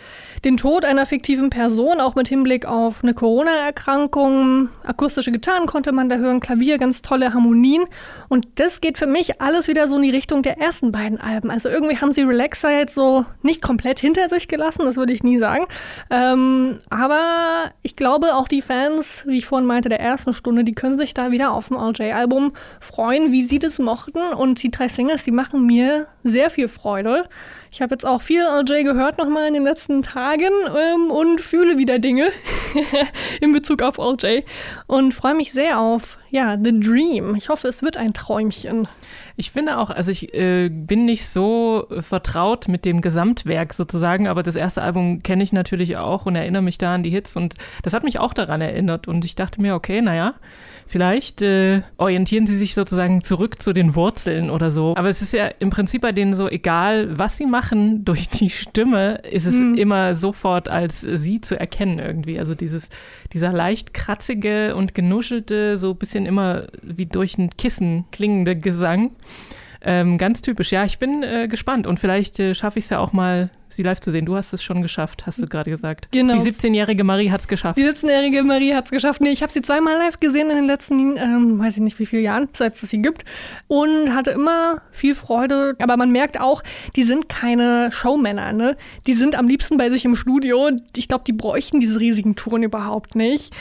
den 0.45 0.57
Tod 0.57 0.85
einer 0.85 1.07
fiktiven 1.07 1.49
Person, 1.51 2.01
auch 2.01 2.15
mit 2.15 2.29
Hinblick 2.29 2.67
auf 2.67 3.03
eine 3.03 3.15
Corona-Erkrankung. 3.15 4.69
Akustische 4.85 5.33
Gitarren 5.33 5.67
konnte 5.67 5.93
man 5.93 6.09
da 6.09 6.17
hören, 6.17 6.41
Klavier, 6.41 6.79
ganz 6.79 7.01
tolle 7.01 7.33
Harmonien. 7.33 7.85
Und 8.29 8.47
das 8.57 8.81
geht 8.81 8.99
für 8.99 9.07
mich 9.07 9.41
alles 9.41 9.69
wieder 9.69 9.89
so 9.89 9.97
in 9.97 10.03
die 10.03 10.11
Richtung 10.11 10.43
der 10.43 10.59
ersten 10.61 10.93
beiden 10.93 11.19
Alben. 11.19 11.51
Also 11.51 11.69
irgendwie 11.69 11.97
haben 11.97 12.13
sie 12.13 12.23
Relaxer 12.23 12.71
jetzt 12.71 12.95
so 12.95 13.25
nicht 13.43 13.63
komplett 13.63 14.01
hinter 14.01 14.29
sich 14.29 14.49
gelassen, 14.49 14.85
das 14.85 14.97
würde 14.97 15.13
ich 15.13 15.23
nie 15.23 15.39
sagen. 15.39 15.65
Ähm, 16.11 16.79
aber 16.91 17.73
ich 17.83 17.97
glaube, 17.97 18.35
auch 18.35 18.49
die 18.49 18.63
Fans, 18.63 19.25
wie 19.27 19.39
ich 19.39 19.47
vorhin 19.47 19.67
meinte, 19.67 19.89
der 19.89 20.01
ersten 20.01 20.35
Stunde, 20.35 20.65
die 20.65 20.73
können 20.73 20.99
sich 20.99 21.15
da 21.15 21.31
wieder 21.31 21.53
auf 21.53 21.69
dem 21.69 21.79
RJ-Album 21.79 22.53
freuen, 22.81 23.33
wie 23.33 23.43
sie 23.43 23.59
das 23.59 23.79
mochten. 23.79 24.21
Und 24.35 24.63
die 24.63 24.71
drei 24.71 24.89
Singles, 24.89 25.25
die 25.25 25.31
machen 25.31 25.65
mir 25.65 26.07
sehr 26.23 26.51
viel 26.51 26.69
Freude. 26.69 27.29
Ich 27.75 27.83
habe 27.83 27.93
jetzt 27.93 28.07
auch 28.07 28.23
viel 28.23 28.41
RJ 28.41 28.85
gehört 28.85 29.19
nochmal 29.19 29.49
in 29.49 29.55
den 29.55 29.65
letzten 29.65 30.01
Tagen 30.01 30.53
ähm, 30.69 31.11
und 31.11 31.41
fühle 31.41 31.77
wieder 31.77 31.99
Dinge 31.99 32.29
in 33.41 33.53
Bezug 33.53 33.83
auf 33.83 33.99
OJ 33.99 34.43
und 34.87 35.13
freue 35.13 35.35
mich 35.35 35.53
sehr 35.53 35.81
auf 35.81 36.19
ja, 36.31 36.57
The 36.57 36.79
Dream. 36.79 37.35
Ich 37.35 37.49
hoffe, 37.49 37.67
es 37.67 37.83
wird 37.83 37.97
ein 37.97 38.13
Träumchen. 38.13 38.87
Ich 39.35 39.51
finde 39.51 39.79
auch, 39.79 39.91
also 39.91 40.13
ich 40.13 40.33
äh, 40.35 40.69
bin 40.69 41.05
nicht 41.05 41.29
so 41.29 41.89
vertraut 41.99 42.69
mit 42.69 42.85
dem 42.85 43.01
Gesamtwerk 43.01 43.75
sozusagen, 43.75 44.29
aber 44.29 44.45
das 44.45 44.55
erste 44.55 44.81
Album 44.81 45.25
kenne 45.25 45.43
ich 45.43 45.53
natürlich 45.53 45.97
auch 45.97 46.27
und 46.27 46.37
erinnere 46.37 46.63
mich 46.63 46.79
da 46.79 46.95
an 46.95 47.03
die 47.03 47.11
Hits 47.11 47.35
und 47.35 47.55
das 47.83 47.93
hat 47.93 48.05
mich 48.05 48.21
auch 48.21 48.35
daran 48.35 48.61
erinnert 48.61 49.09
und 49.09 49.25
ich 49.25 49.35
dachte 49.35 49.61
mir, 49.61 49.75
okay, 49.75 50.01
naja, 50.01 50.35
Vielleicht 50.87 51.43
äh, 51.43 51.83
orientieren 51.97 52.47
sie 52.47 52.57
sich 52.57 52.75
sozusagen 52.75 53.23
zurück 53.23 53.63
zu 53.63 53.73
den 53.73 53.95
Wurzeln 53.95 54.51
oder 54.51 54.71
so. 54.71 54.95
Aber 54.97 55.09
es 55.09 55.23
ist 55.23 55.33
ja 55.33 55.47
im 55.59 55.71
Prinzip 55.71 56.03
bei 56.03 56.13
denen 56.13 56.35
so, 56.35 56.49
egal 56.49 57.19
was 57.19 57.37
sie 57.37 57.47
machen, 57.47 58.05
durch 58.05 58.29
die 58.29 58.51
Stimme 58.51 59.17
ist 59.31 59.47
es 59.47 59.55
mhm. 59.55 59.75
immer 59.77 60.15
sofort 60.15 60.69
als 60.69 61.01
sie 61.01 61.41
zu 61.41 61.59
erkennen 61.59 61.99
irgendwie. 61.99 62.39
Also 62.39 62.55
dieses, 62.55 62.91
dieser 63.33 63.53
leicht 63.53 63.95
kratzige 63.95 64.77
und 64.77 64.95
genuschelte, 64.95 65.79
so 65.79 65.91
ein 65.91 65.97
bisschen 65.97 66.27
immer 66.27 66.65
wie 66.83 67.07
durch 67.07 67.39
ein 67.39 67.51
Kissen 67.57 68.05
klingende 68.13 68.57
Gesang. 68.57 69.13
Ähm, 69.87 70.17
ganz 70.17 70.41
typisch. 70.41 70.73
Ja, 70.73 70.85
ich 70.85 70.99
bin 70.99 71.23
äh, 71.23 71.47
gespannt 71.47 71.87
und 71.87 72.01
vielleicht 72.01 72.41
äh, 72.41 72.55
schaffe 72.55 72.79
ich 72.79 72.87
es 72.87 72.91
ja 72.91 73.01
auch 73.01 73.13
mal, 73.13 73.51
sie 73.69 73.83
live 73.83 74.01
zu 74.01 74.11
sehen. 74.11 74.25
Du 74.25 74.35
hast 74.35 74.55
es 74.55 74.63
schon 74.63 74.81
geschafft, 74.81 75.27
hast 75.27 75.43
du 75.43 75.47
gerade 75.47 75.71
gesagt. 75.71 76.09
Genau. 76.11 76.39
Die 76.39 76.51
17-jährige 76.51 77.05
Marie 77.05 77.31
hat 77.31 77.41
es 77.41 77.49
geschafft. 77.49 77.79
Die 77.79 77.85
17-jährige 77.85 78.45
Marie 78.45 78.75
hat 78.75 78.87
es 78.87 78.91
geschafft. 78.91 79.21
Nee, 79.21 79.31
ich 79.31 79.43
habe 79.43 79.53
sie 79.53 79.61
zweimal 79.61 79.99
live 79.99 80.21
gesehen 80.21 80.49
in 80.49 80.57
den 80.57 80.65
letzten, 80.67 81.19
ähm, 81.19 81.59
weiß 81.59 81.77
ich 81.77 81.83
nicht 81.83 81.99
wie 81.99 82.07
viele 82.07 82.23
Jahren, 82.23 82.49
seit 82.55 82.75
es 82.75 82.89
sie 82.89 83.03
gibt. 83.03 83.27
Und 83.67 84.15
hatte 84.15 84.31
immer 84.31 84.81
viel 84.91 85.15
Freude. 85.15 85.77
Aber 85.79 85.99
man 85.99 86.11
merkt 86.11 86.41
auch, 86.41 86.63
die 86.97 87.03
sind 87.03 87.29
keine 87.29 87.93
Showmänner. 87.93 88.53
Ne? 88.55 88.79
Die 89.07 89.15
sind 89.15 89.35
am 89.35 89.49
liebsten 89.49 89.77
bei 89.77 89.91
sich 89.91 90.07
im 90.07 90.17
Studio. 90.17 90.71
Ich 90.97 91.09
glaube, 91.09 91.25
die 91.27 91.35
bräuchten 91.35 91.79
diese 91.81 92.01
riesigen 92.01 92.37
Touren 92.37 92.63
überhaupt 92.63 93.17
nicht 93.17 93.55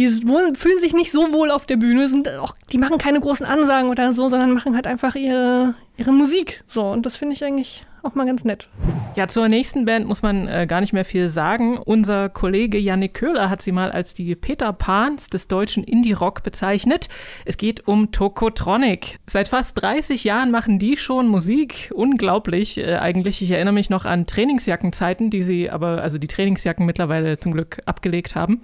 die 0.00 0.08
fühlen 0.08 0.80
sich 0.80 0.94
nicht 0.94 1.12
so 1.12 1.32
wohl 1.32 1.50
auf 1.50 1.66
der 1.66 1.76
Bühne, 1.76 2.08
sind 2.08 2.28
auch, 2.28 2.54
die 2.72 2.78
machen 2.78 2.96
keine 2.96 3.20
großen 3.20 3.44
Ansagen 3.44 3.90
oder 3.90 4.12
so, 4.12 4.28
sondern 4.28 4.54
machen 4.54 4.74
halt 4.74 4.86
einfach 4.86 5.14
ihre, 5.14 5.74
ihre 5.98 6.12
Musik. 6.12 6.64
So, 6.66 6.86
und 6.86 7.04
das 7.04 7.16
finde 7.16 7.34
ich 7.34 7.44
eigentlich 7.44 7.84
auch 8.02 8.14
mal 8.14 8.26
ganz 8.26 8.44
nett. 8.44 8.68
Ja, 9.16 9.26
zur 9.26 9.48
nächsten 9.48 9.84
Band 9.84 10.06
muss 10.06 10.22
man 10.22 10.46
äh, 10.46 10.66
gar 10.68 10.80
nicht 10.80 10.92
mehr 10.92 11.04
viel 11.04 11.28
sagen. 11.28 11.78
Unser 11.78 12.28
Kollege 12.28 12.78
Yannick 12.78 13.14
Köhler 13.14 13.50
hat 13.50 13.60
sie 13.60 13.72
mal 13.72 13.90
als 13.90 14.14
die 14.14 14.34
Peter 14.36 14.72
Pans 14.72 15.30
des 15.30 15.48
deutschen 15.48 15.82
Indie-Rock 15.82 16.42
bezeichnet. 16.42 17.08
Es 17.44 17.56
geht 17.56 17.88
um 17.88 18.12
Tokotronic. 18.12 19.18
Seit 19.26 19.48
fast 19.48 19.80
30 19.82 20.22
Jahren 20.22 20.50
machen 20.50 20.78
die 20.78 20.96
schon 20.96 21.26
Musik. 21.26 21.90
Unglaublich 21.94 22.78
äh, 22.78 22.96
eigentlich. 22.96 23.42
Ich 23.42 23.50
erinnere 23.50 23.74
mich 23.74 23.90
noch 23.90 24.04
an 24.04 24.26
Trainingsjackenzeiten, 24.26 25.30
die 25.30 25.42
sie 25.42 25.70
aber, 25.70 26.02
also 26.02 26.18
die 26.18 26.28
Trainingsjacken 26.28 26.86
mittlerweile 26.86 27.40
zum 27.40 27.52
Glück 27.52 27.82
abgelegt 27.86 28.36
haben. 28.36 28.62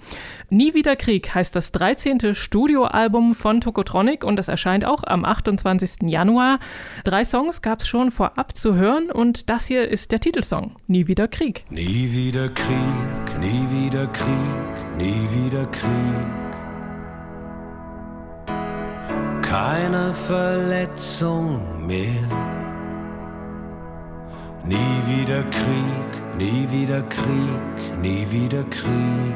Nie 0.48 0.74
wieder 0.74 0.94
Krieg 0.94 1.34
heißt 1.34 1.56
das 1.56 1.72
13. 1.72 2.34
Studioalbum 2.34 3.34
von 3.34 3.60
Tokotronic 3.60 4.22
und 4.22 4.36
das 4.36 4.48
erscheint 4.48 4.84
auch 4.84 5.02
am 5.04 5.24
28. 5.24 6.08
Januar. 6.08 6.60
Drei 7.02 7.24
Songs 7.24 7.62
gab 7.62 7.80
es 7.80 7.88
schon 7.88 8.12
vorab 8.12 8.56
zu 8.56 8.76
hören 8.76 9.10
und 9.10 9.25
und 9.26 9.50
das 9.50 9.66
hier 9.66 9.88
ist 9.88 10.12
der 10.12 10.20
Titelsong, 10.20 10.76
Nie 10.86 11.08
wieder 11.08 11.26
Krieg. 11.26 11.64
Nie 11.68 12.12
wieder 12.12 12.48
Krieg, 12.48 13.38
nie 13.40 13.66
wieder 13.72 14.06
Krieg, 14.06 14.96
nie 14.96 15.26
wieder 15.34 15.66
Krieg. 15.66 16.46
Keine 19.42 20.14
Verletzung 20.14 21.86
mehr. 21.86 22.28
Nie 24.64 24.96
wieder 25.08 25.42
Krieg, 25.44 26.12
nie 26.38 26.68
wieder 26.70 27.02
Krieg, 27.02 28.00
nie 28.00 28.26
wieder 28.30 28.62
Krieg. 28.64 29.34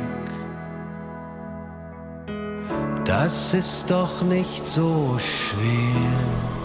Das 3.05 3.55
ist 3.55 3.91
doch 3.91 4.23
nicht 4.23 4.65
so 4.67 5.17
schwer. 5.19 6.60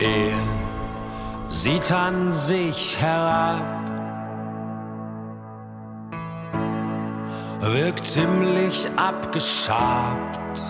Er 0.00 0.30
sieht 1.48 1.90
an 1.90 2.30
sich 2.30 3.00
herab, 3.00 3.64
wirkt 7.60 8.06
ziemlich 8.06 8.88
abgeschabt. 8.94 10.60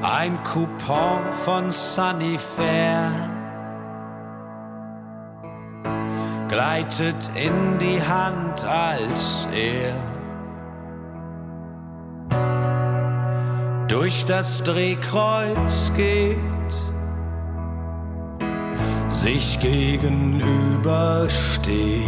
Ein 0.00 0.42
Coupon 0.42 1.32
von 1.32 1.70
Sunny 1.70 2.38
Fair 2.38 3.10
gleitet 6.48 7.30
in 7.34 7.78
die 7.78 8.00
Hand, 8.00 8.64
als 8.64 9.46
er 9.52 10.11
durch 13.88 14.24
das 14.24 14.62
Drehkreuz 14.62 15.92
geht 15.94 16.38
sich 19.08 19.58
gegenübersteht 19.60 22.02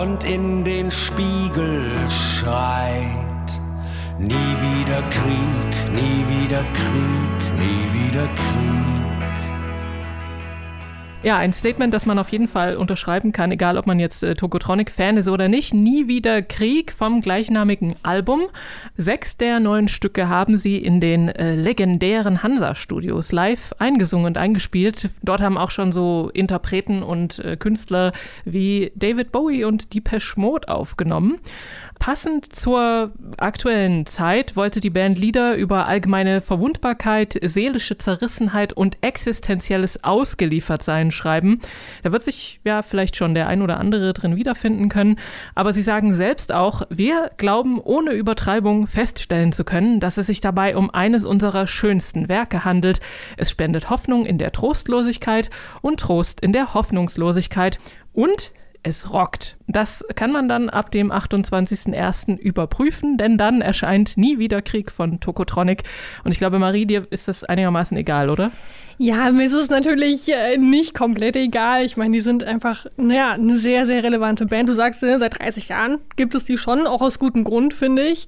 und 0.00 0.24
in 0.24 0.64
den 0.64 0.90
Spiegel 0.90 1.92
schreit, 2.10 3.60
nie 4.18 4.34
wieder 4.34 5.02
Krieg, 5.10 5.92
nie 5.92 6.26
wieder 6.28 6.64
Krieg, 6.74 7.58
nie 7.58 7.92
wieder 7.94 8.26
Krieg. 8.26 8.97
Ja, 11.24 11.36
ein 11.36 11.52
Statement, 11.52 11.92
das 11.92 12.06
man 12.06 12.16
auf 12.20 12.28
jeden 12.28 12.46
Fall 12.46 12.76
unterschreiben 12.76 13.32
kann, 13.32 13.50
egal 13.50 13.76
ob 13.76 13.88
man 13.88 13.98
jetzt 13.98 14.22
äh, 14.22 14.36
Tokotronic-Fan 14.36 15.16
ist 15.16 15.28
oder 15.28 15.48
nicht. 15.48 15.74
Nie 15.74 16.06
wieder 16.06 16.42
Krieg 16.42 16.92
vom 16.92 17.22
gleichnamigen 17.22 17.96
Album. 18.04 18.42
Sechs 18.96 19.36
der 19.36 19.58
neun 19.58 19.88
Stücke 19.88 20.28
haben 20.28 20.56
sie 20.56 20.76
in 20.76 21.00
den 21.00 21.28
äh, 21.28 21.56
legendären 21.56 22.44
Hansa-Studios 22.44 23.32
live 23.32 23.74
eingesungen 23.80 24.26
und 24.26 24.38
eingespielt. 24.38 25.10
Dort 25.20 25.40
haben 25.40 25.58
auch 25.58 25.72
schon 25.72 25.90
so 25.90 26.30
Interpreten 26.32 27.02
und 27.02 27.40
äh, 27.40 27.56
Künstler 27.56 28.12
wie 28.44 28.92
David 28.94 29.32
Bowie 29.32 29.64
und 29.64 29.94
Depeche 29.94 30.38
Mode 30.38 30.68
aufgenommen. 30.68 31.40
Passend 31.98 32.54
zur 32.54 33.10
aktuellen 33.38 34.06
Zeit 34.06 34.54
wollte 34.54 34.78
die 34.78 34.90
Band 34.90 35.18
Lieder 35.18 35.56
über 35.56 35.88
allgemeine 35.88 36.40
Verwundbarkeit, 36.42 37.36
seelische 37.42 37.98
Zerrissenheit 37.98 38.72
und 38.72 38.98
existenzielles 39.00 40.04
Ausgeliefertsein 40.04 41.07
schreiben. 41.10 41.60
Da 42.02 42.12
wird 42.12 42.22
sich 42.22 42.60
ja 42.64 42.82
vielleicht 42.82 43.16
schon 43.16 43.34
der 43.34 43.48
ein 43.48 43.62
oder 43.62 43.78
andere 43.78 44.12
drin 44.12 44.36
wiederfinden 44.36 44.88
können. 44.88 45.16
Aber 45.54 45.72
sie 45.72 45.82
sagen 45.82 46.12
selbst 46.12 46.52
auch, 46.52 46.82
wir 46.90 47.30
glauben 47.36 47.80
ohne 47.80 48.12
Übertreibung 48.12 48.86
feststellen 48.86 49.52
zu 49.52 49.64
können, 49.64 50.00
dass 50.00 50.16
es 50.16 50.26
sich 50.26 50.40
dabei 50.40 50.76
um 50.76 50.90
eines 50.90 51.24
unserer 51.24 51.66
schönsten 51.66 52.28
Werke 52.28 52.64
handelt. 52.64 53.00
Es 53.36 53.50
spendet 53.50 53.90
Hoffnung 53.90 54.26
in 54.26 54.38
der 54.38 54.52
Trostlosigkeit 54.52 55.50
und 55.82 56.00
Trost 56.00 56.40
in 56.40 56.52
der 56.52 56.74
Hoffnungslosigkeit. 56.74 57.78
Und 58.12 58.52
es 58.82 59.12
rockt. 59.12 59.56
Das 59.66 60.04
kann 60.14 60.32
man 60.32 60.48
dann 60.48 60.70
ab 60.70 60.90
dem 60.90 61.12
28.01. 61.12 62.38
überprüfen, 62.38 63.16
denn 63.16 63.36
dann 63.36 63.60
erscheint 63.60 64.16
nie 64.16 64.38
wieder 64.38 64.62
Krieg 64.62 64.90
von 64.90 65.20
Tokotronic. 65.20 65.82
Und 66.24 66.32
ich 66.32 66.38
glaube, 66.38 66.58
Marie, 66.58 66.86
dir 66.86 67.06
ist 67.10 67.28
das 67.28 67.44
einigermaßen 67.44 67.96
egal, 67.96 68.30
oder? 68.30 68.50
Ja, 69.00 69.30
mir 69.30 69.46
ist 69.46 69.52
es 69.52 69.70
natürlich 69.70 70.28
äh, 70.28 70.58
nicht 70.58 70.92
komplett 70.92 71.36
egal. 71.36 71.84
Ich 71.84 71.96
meine, 71.96 72.12
die 72.12 72.20
sind 72.20 72.42
einfach 72.42 72.86
ja, 72.96 73.32
eine 73.32 73.56
sehr, 73.56 73.86
sehr 73.86 74.02
relevante 74.02 74.44
Band. 74.44 74.68
Du 74.68 74.74
sagst, 74.74 75.02
ne, 75.02 75.20
seit 75.20 75.38
30 75.38 75.68
Jahren 75.68 75.98
gibt 76.16 76.34
es 76.34 76.44
die 76.44 76.58
schon, 76.58 76.86
auch 76.86 77.00
aus 77.00 77.20
gutem 77.20 77.44
Grund, 77.44 77.74
finde 77.74 78.02
ich. 78.02 78.26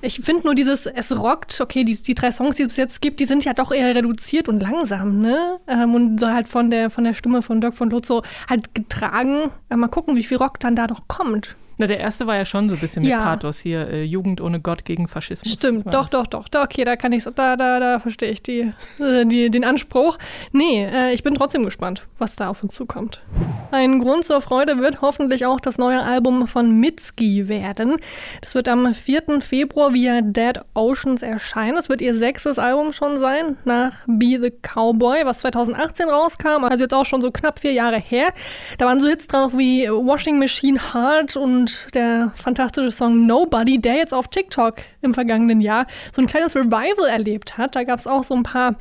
Ich 0.00 0.20
finde 0.20 0.44
nur 0.44 0.54
dieses, 0.56 0.86
es 0.86 1.16
rockt, 1.16 1.60
okay, 1.60 1.84
die, 1.84 2.00
die 2.00 2.14
drei 2.14 2.32
Songs, 2.32 2.56
die 2.56 2.62
es 2.62 2.68
bis 2.68 2.76
jetzt 2.76 3.00
gibt, 3.00 3.20
die 3.20 3.24
sind 3.24 3.44
ja 3.44 3.52
doch 3.52 3.72
eher 3.72 3.94
reduziert 3.94 4.48
und 4.48 4.60
langsam, 4.60 5.20
ne? 5.20 5.58
Ähm, 5.68 5.94
und 5.94 6.18
so 6.18 6.28
halt 6.28 6.48
von 6.48 6.70
der, 6.70 6.90
von 6.90 7.04
der 7.04 7.14
Stimme 7.14 7.42
von 7.42 7.60
Dirk 7.60 7.74
von 7.74 7.90
Lutzow 7.90 8.22
halt 8.48 8.74
getragen. 8.74 9.50
Äh, 9.70 9.76
mal 9.76 9.88
gucken, 9.88 10.16
wie 10.16 10.24
viel 10.24 10.36
Rock 10.36 10.58
dann 10.60 10.76
da 10.76 10.86
noch 10.88 11.06
kommt. 11.06 11.56
Na, 11.78 11.86
der 11.86 12.00
erste 12.00 12.26
war 12.26 12.34
ja 12.34 12.44
schon 12.44 12.68
so 12.68 12.74
ein 12.74 12.80
bisschen 12.80 13.02
mit 13.02 13.10
ja. 13.10 13.20
Pathos 13.20 13.60
hier, 13.60 13.88
äh, 13.88 14.02
Jugend 14.02 14.40
ohne 14.40 14.60
Gott 14.60 14.84
gegen 14.84 15.06
Faschismus. 15.06 15.52
Stimmt, 15.52 15.86
doch, 15.94 16.08
doch, 16.08 16.26
doch, 16.26 16.48
doch, 16.48 16.64
okay, 16.64 16.82
da 16.82 16.96
kann 16.96 17.12
ich 17.12 17.22
da, 17.22 17.56
da, 17.56 17.78
da 17.78 18.00
verstehe 18.00 18.30
ich 18.30 18.42
die, 18.42 18.72
äh, 18.98 19.24
die, 19.24 19.48
den 19.48 19.64
Anspruch. 19.64 20.18
Nee, 20.50 20.84
äh, 20.84 21.12
ich 21.12 21.22
bin 21.22 21.34
trotzdem 21.34 21.64
gespannt, 21.64 22.06
was 22.18 22.34
da 22.34 22.48
auf 22.48 22.64
uns 22.64 22.74
zukommt. 22.74 23.22
Ein 23.70 24.00
Grund 24.00 24.24
zur 24.24 24.40
Freude 24.40 24.78
wird 24.78 25.02
hoffentlich 25.02 25.46
auch 25.46 25.60
das 25.60 25.78
neue 25.78 26.02
Album 26.02 26.48
von 26.48 26.80
Mitski 26.80 27.48
werden. 27.48 27.96
Das 28.40 28.56
wird 28.56 28.68
am 28.68 28.92
4. 28.92 29.40
Februar 29.40 29.94
via 29.94 30.20
Dead 30.20 30.60
Oceans 30.74 31.22
erscheinen. 31.22 31.76
Es 31.76 31.88
wird 31.88 32.00
ihr 32.00 32.18
sechstes 32.18 32.58
Album 32.58 32.92
schon 32.92 33.18
sein, 33.18 33.56
nach 33.64 33.92
Be 34.06 34.40
the 34.40 34.50
Cowboy, 34.50 35.24
was 35.24 35.40
2018 35.40 36.08
rauskam, 36.08 36.64
also 36.64 36.82
jetzt 36.82 36.94
auch 36.94 37.04
schon 37.04 37.20
so 37.20 37.30
knapp 37.30 37.60
vier 37.60 37.72
Jahre 37.72 37.98
her. 37.98 38.32
Da 38.78 38.86
waren 38.86 38.98
so 38.98 39.06
Hits 39.06 39.28
drauf 39.28 39.52
wie 39.56 39.88
Washing 39.88 40.40
Machine 40.40 40.80
Heart 40.92 41.36
und 41.36 41.67
und 41.68 41.94
der 41.94 42.32
fantastische 42.34 42.90
Song 42.90 43.26
Nobody, 43.26 43.80
der 43.80 43.96
jetzt 43.96 44.14
auf 44.14 44.28
TikTok 44.28 44.76
im 45.02 45.14
vergangenen 45.14 45.60
Jahr 45.60 45.86
so 46.12 46.22
ein 46.22 46.26
kleines 46.26 46.56
Revival 46.56 47.08
erlebt 47.08 47.58
hat. 47.58 47.76
Da 47.76 47.84
gab 47.84 47.98
es 47.98 48.06
auch 48.06 48.24
so 48.24 48.34
ein 48.34 48.42
paar 48.42 48.76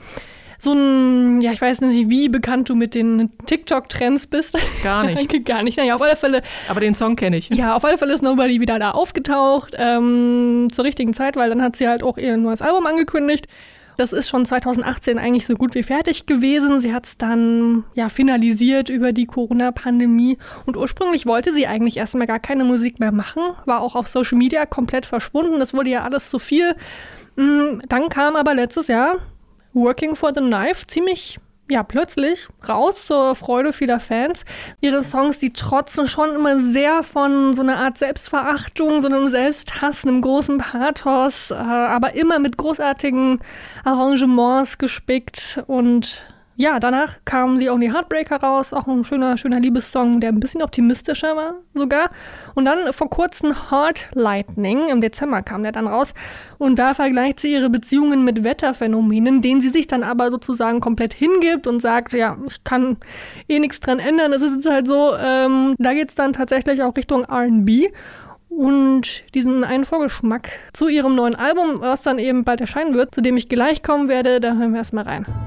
so 0.59 0.73
ein, 0.73 1.39
ja, 1.41 1.51
ich 1.51 1.61
weiß 1.61 1.81
nicht, 1.81 2.09
wie 2.09 2.29
bekannt 2.29 2.69
du 2.69 2.75
mit 2.75 2.95
den 2.95 3.29
TikTok-Trends 3.45 4.25
bist. 4.25 4.57
Gar 4.83 5.03
nicht. 5.03 5.45
Gar 5.45 5.61
nicht. 5.61 5.77
Naja, 5.77 5.93
auf 5.93 6.01
alle 6.01 6.15
Fälle. 6.15 6.41
Aber 6.67 6.79
den 6.79 6.95
Song 6.95 7.15
kenne 7.15 7.37
ich. 7.37 7.49
Ja, 7.49 7.75
auf 7.75 7.85
alle 7.85 7.99
Fälle 7.99 8.13
ist 8.13 8.23
Nobody 8.23 8.59
wieder 8.59 8.79
da 8.79 8.91
aufgetaucht 8.91 9.75
ähm, 9.77 10.69
zur 10.71 10.83
richtigen 10.83 11.13
Zeit, 11.13 11.35
weil 11.35 11.49
dann 11.49 11.61
hat 11.61 11.75
sie 11.75 11.87
halt 11.87 12.01
auch 12.01 12.17
ihr 12.17 12.37
neues 12.37 12.63
Album 12.63 12.87
angekündigt. 12.87 13.45
Das 13.97 14.13
ist 14.13 14.29
schon 14.29 14.45
2018 14.45 15.17
eigentlich 15.17 15.47
so 15.47 15.55
gut 15.55 15.73
wie 15.73 15.81
fertig 15.81 16.27
gewesen. 16.27 16.79
Sie 16.79 16.93
hat 16.93 17.07
es 17.07 17.17
dann 17.17 17.83
ja 17.95 18.09
finalisiert 18.09 18.89
über 18.89 19.11
die 19.11 19.25
Corona-Pandemie. 19.25 20.37
Und 20.65 20.77
ursprünglich 20.77 21.25
wollte 21.25 21.51
sie 21.51 21.65
eigentlich 21.65 21.97
erstmal 21.97 22.27
gar 22.27 22.39
keine 22.39 22.63
Musik 22.63 22.99
mehr 22.99 23.11
machen, 23.11 23.41
war 23.65 23.81
auch 23.81 23.95
auf 23.95 24.07
Social 24.07 24.37
Media 24.37 24.67
komplett 24.67 25.07
verschwunden. 25.07 25.59
Das 25.59 25.73
wurde 25.73 25.89
ja 25.89 26.03
alles 26.03 26.29
zu 26.29 26.37
viel. 26.37 26.75
Mm, 27.35 27.79
dann 27.89 28.09
kam 28.09 28.35
aber 28.35 28.53
letztes 28.53 28.87
Jahr 28.87 29.17
Working 29.73 30.15
for 30.15 30.31
the 30.33 30.41
Knife 30.41 30.85
ziemlich 30.87 31.39
ja, 31.69 31.83
plötzlich 31.83 32.47
raus 32.67 33.05
zur 33.05 33.35
Freude 33.35 33.73
vieler 33.73 33.99
Fans. 33.99 34.45
Ihre 34.81 35.03
Songs, 35.03 35.39
die 35.39 35.51
trotzen 35.51 36.07
schon 36.07 36.33
immer 36.35 36.59
sehr 36.59 37.03
von 37.03 37.53
so 37.53 37.61
einer 37.61 37.77
Art 37.77 37.97
Selbstverachtung, 37.97 39.01
so 39.01 39.07
einem 39.07 39.29
Selbsthass, 39.29 40.05
einem 40.05 40.21
großen 40.21 40.59
Pathos, 40.59 41.51
äh, 41.51 41.55
aber 41.55 42.13
immer 42.13 42.39
mit 42.39 42.57
großartigen 42.57 43.39
Arrangements 43.83 44.77
gespickt 44.77 45.63
und 45.67 46.25
ja, 46.59 46.79
danach 46.79 47.19
kam 47.23 47.59
The 47.59 47.69
Only 47.69 47.89
Heartbreaker 47.89 48.37
raus, 48.37 48.73
auch 48.73 48.87
ein 48.87 49.03
schöner, 49.03 49.37
schöner 49.37 49.59
Liebessong, 49.59 50.19
der 50.19 50.31
ein 50.31 50.39
bisschen 50.39 50.63
optimistischer 50.63 51.35
war 51.35 51.53
sogar. 51.75 52.09
Und 52.55 52.65
dann 52.65 52.91
vor 52.93 53.11
kurzem 53.11 53.69
Heart 53.69 54.07
Lightning, 54.15 54.89
im 54.89 54.99
Dezember 54.99 55.43
kam 55.43 55.61
der 55.61 55.71
dann 55.71 55.85
raus. 55.85 56.15
Und 56.57 56.79
da 56.79 56.95
vergleicht 56.95 57.39
sie 57.39 57.53
ihre 57.53 57.69
Beziehungen 57.69 58.25
mit 58.25 58.43
Wetterphänomenen, 58.43 59.43
denen 59.43 59.61
sie 59.61 59.69
sich 59.69 59.85
dann 59.85 60.01
aber 60.01 60.31
sozusagen 60.31 60.81
komplett 60.81 61.13
hingibt 61.13 61.67
und 61.67 61.79
sagt, 61.79 62.13
ja, 62.13 62.37
ich 62.49 62.63
kann 62.63 62.97
eh 63.47 63.59
nichts 63.59 63.79
dran 63.79 63.99
ändern. 63.99 64.33
Es 64.33 64.41
ist 64.41 64.55
jetzt 64.55 64.69
halt 64.69 64.87
so, 64.87 65.13
ähm, 65.15 65.75
da 65.77 65.93
geht 65.93 66.09
es 66.09 66.15
dann 66.15 66.33
tatsächlich 66.33 66.81
auch 66.81 66.95
Richtung 66.95 67.23
RB. 67.23 67.93
Und 68.49 69.31
diesen 69.35 69.63
einen 69.63 69.85
Vorgeschmack 69.85 70.49
zu 70.73 70.87
ihrem 70.87 71.13
neuen 71.13 71.35
Album, 71.35 71.81
was 71.81 72.01
dann 72.01 72.17
eben 72.17 72.43
bald 72.45 72.61
erscheinen 72.61 72.95
wird, 72.95 73.13
zu 73.13 73.21
dem 73.21 73.37
ich 73.37 73.47
gleich 73.47 73.83
kommen 73.83 74.09
werde, 74.09 74.39
da 74.39 74.55
hören 74.55 74.71
wir 74.71 74.79
erstmal 74.79 75.03
rein. 75.03 75.46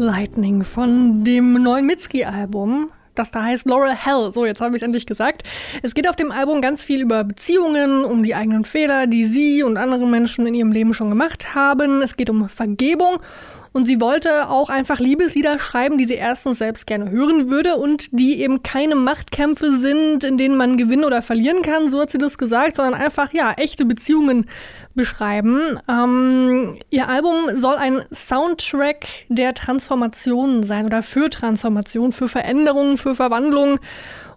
Lightning 0.00 0.64
von 0.64 1.24
dem 1.24 1.62
neuen 1.62 1.84
Mitski-Album. 1.84 2.90
Das 3.14 3.30
da 3.30 3.44
heißt 3.44 3.68
Laurel 3.68 3.94
Hell. 3.94 4.32
So, 4.32 4.46
jetzt 4.46 4.62
habe 4.62 4.74
ich 4.74 4.80
es 4.80 4.86
endlich 4.86 5.04
gesagt. 5.04 5.42
Es 5.82 5.94
geht 5.94 6.08
auf 6.08 6.16
dem 6.16 6.32
Album 6.32 6.62
ganz 6.62 6.82
viel 6.82 7.02
über 7.02 7.22
Beziehungen, 7.22 8.04
um 8.06 8.22
die 8.22 8.34
eigenen 8.34 8.64
Fehler, 8.64 9.06
die 9.06 9.26
sie 9.26 9.62
und 9.62 9.76
andere 9.76 10.06
Menschen 10.06 10.46
in 10.46 10.54
ihrem 10.54 10.72
Leben 10.72 10.94
schon 10.94 11.10
gemacht 11.10 11.54
haben. 11.54 12.00
Es 12.00 12.16
geht 12.16 12.30
um 12.30 12.48
Vergebung. 12.48 13.18
Und 13.72 13.86
sie 13.86 14.00
wollte 14.00 14.48
auch 14.48 14.68
einfach 14.68 14.98
Liebeslieder 14.98 15.58
schreiben, 15.58 15.96
die 15.96 16.04
sie 16.04 16.14
erstens 16.14 16.58
selbst 16.58 16.86
gerne 16.86 17.10
hören 17.10 17.50
würde 17.50 17.76
und 17.76 18.08
die 18.10 18.40
eben 18.40 18.62
keine 18.62 18.96
Machtkämpfe 18.96 19.76
sind, 19.76 20.24
in 20.24 20.38
denen 20.38 20.56
man 20.56 20.76
gewinnen 20.76 21.04
oder 21.04 21.22
verlieren 21.22 21.62
kann, 21.62 21.88
so 21.88 22.00
hat 22.00 22.10
sie 22.10 22.18
das 22.18 22.36
gesagt, 22.36 22.76
sondern 22.76 22.94
einfach, 22.94 23.32
ja, 23.32 23.52
echte 23.52 23.84
Beziehungen 23.84 24.46
beschreiben. 24.94 25.78
Ähm, 25.88 26.78
ihr 26.90 27.08
Album 27.08 27.56
soll 27.56 27.76
ein 27.76 28.02
Soundtrack 28.12 29.06
der 29.28 29.54
Transformation 29.54 30.64
sein 30.64 30.86
oder 30.86 31.02
für 31.02 31.30
Transformation, 31.30 32.12
für 32.12 32.28
Veränderungen, 32.28 32.96
für 32.96 33.14
Verwandlung. 33.14 33.78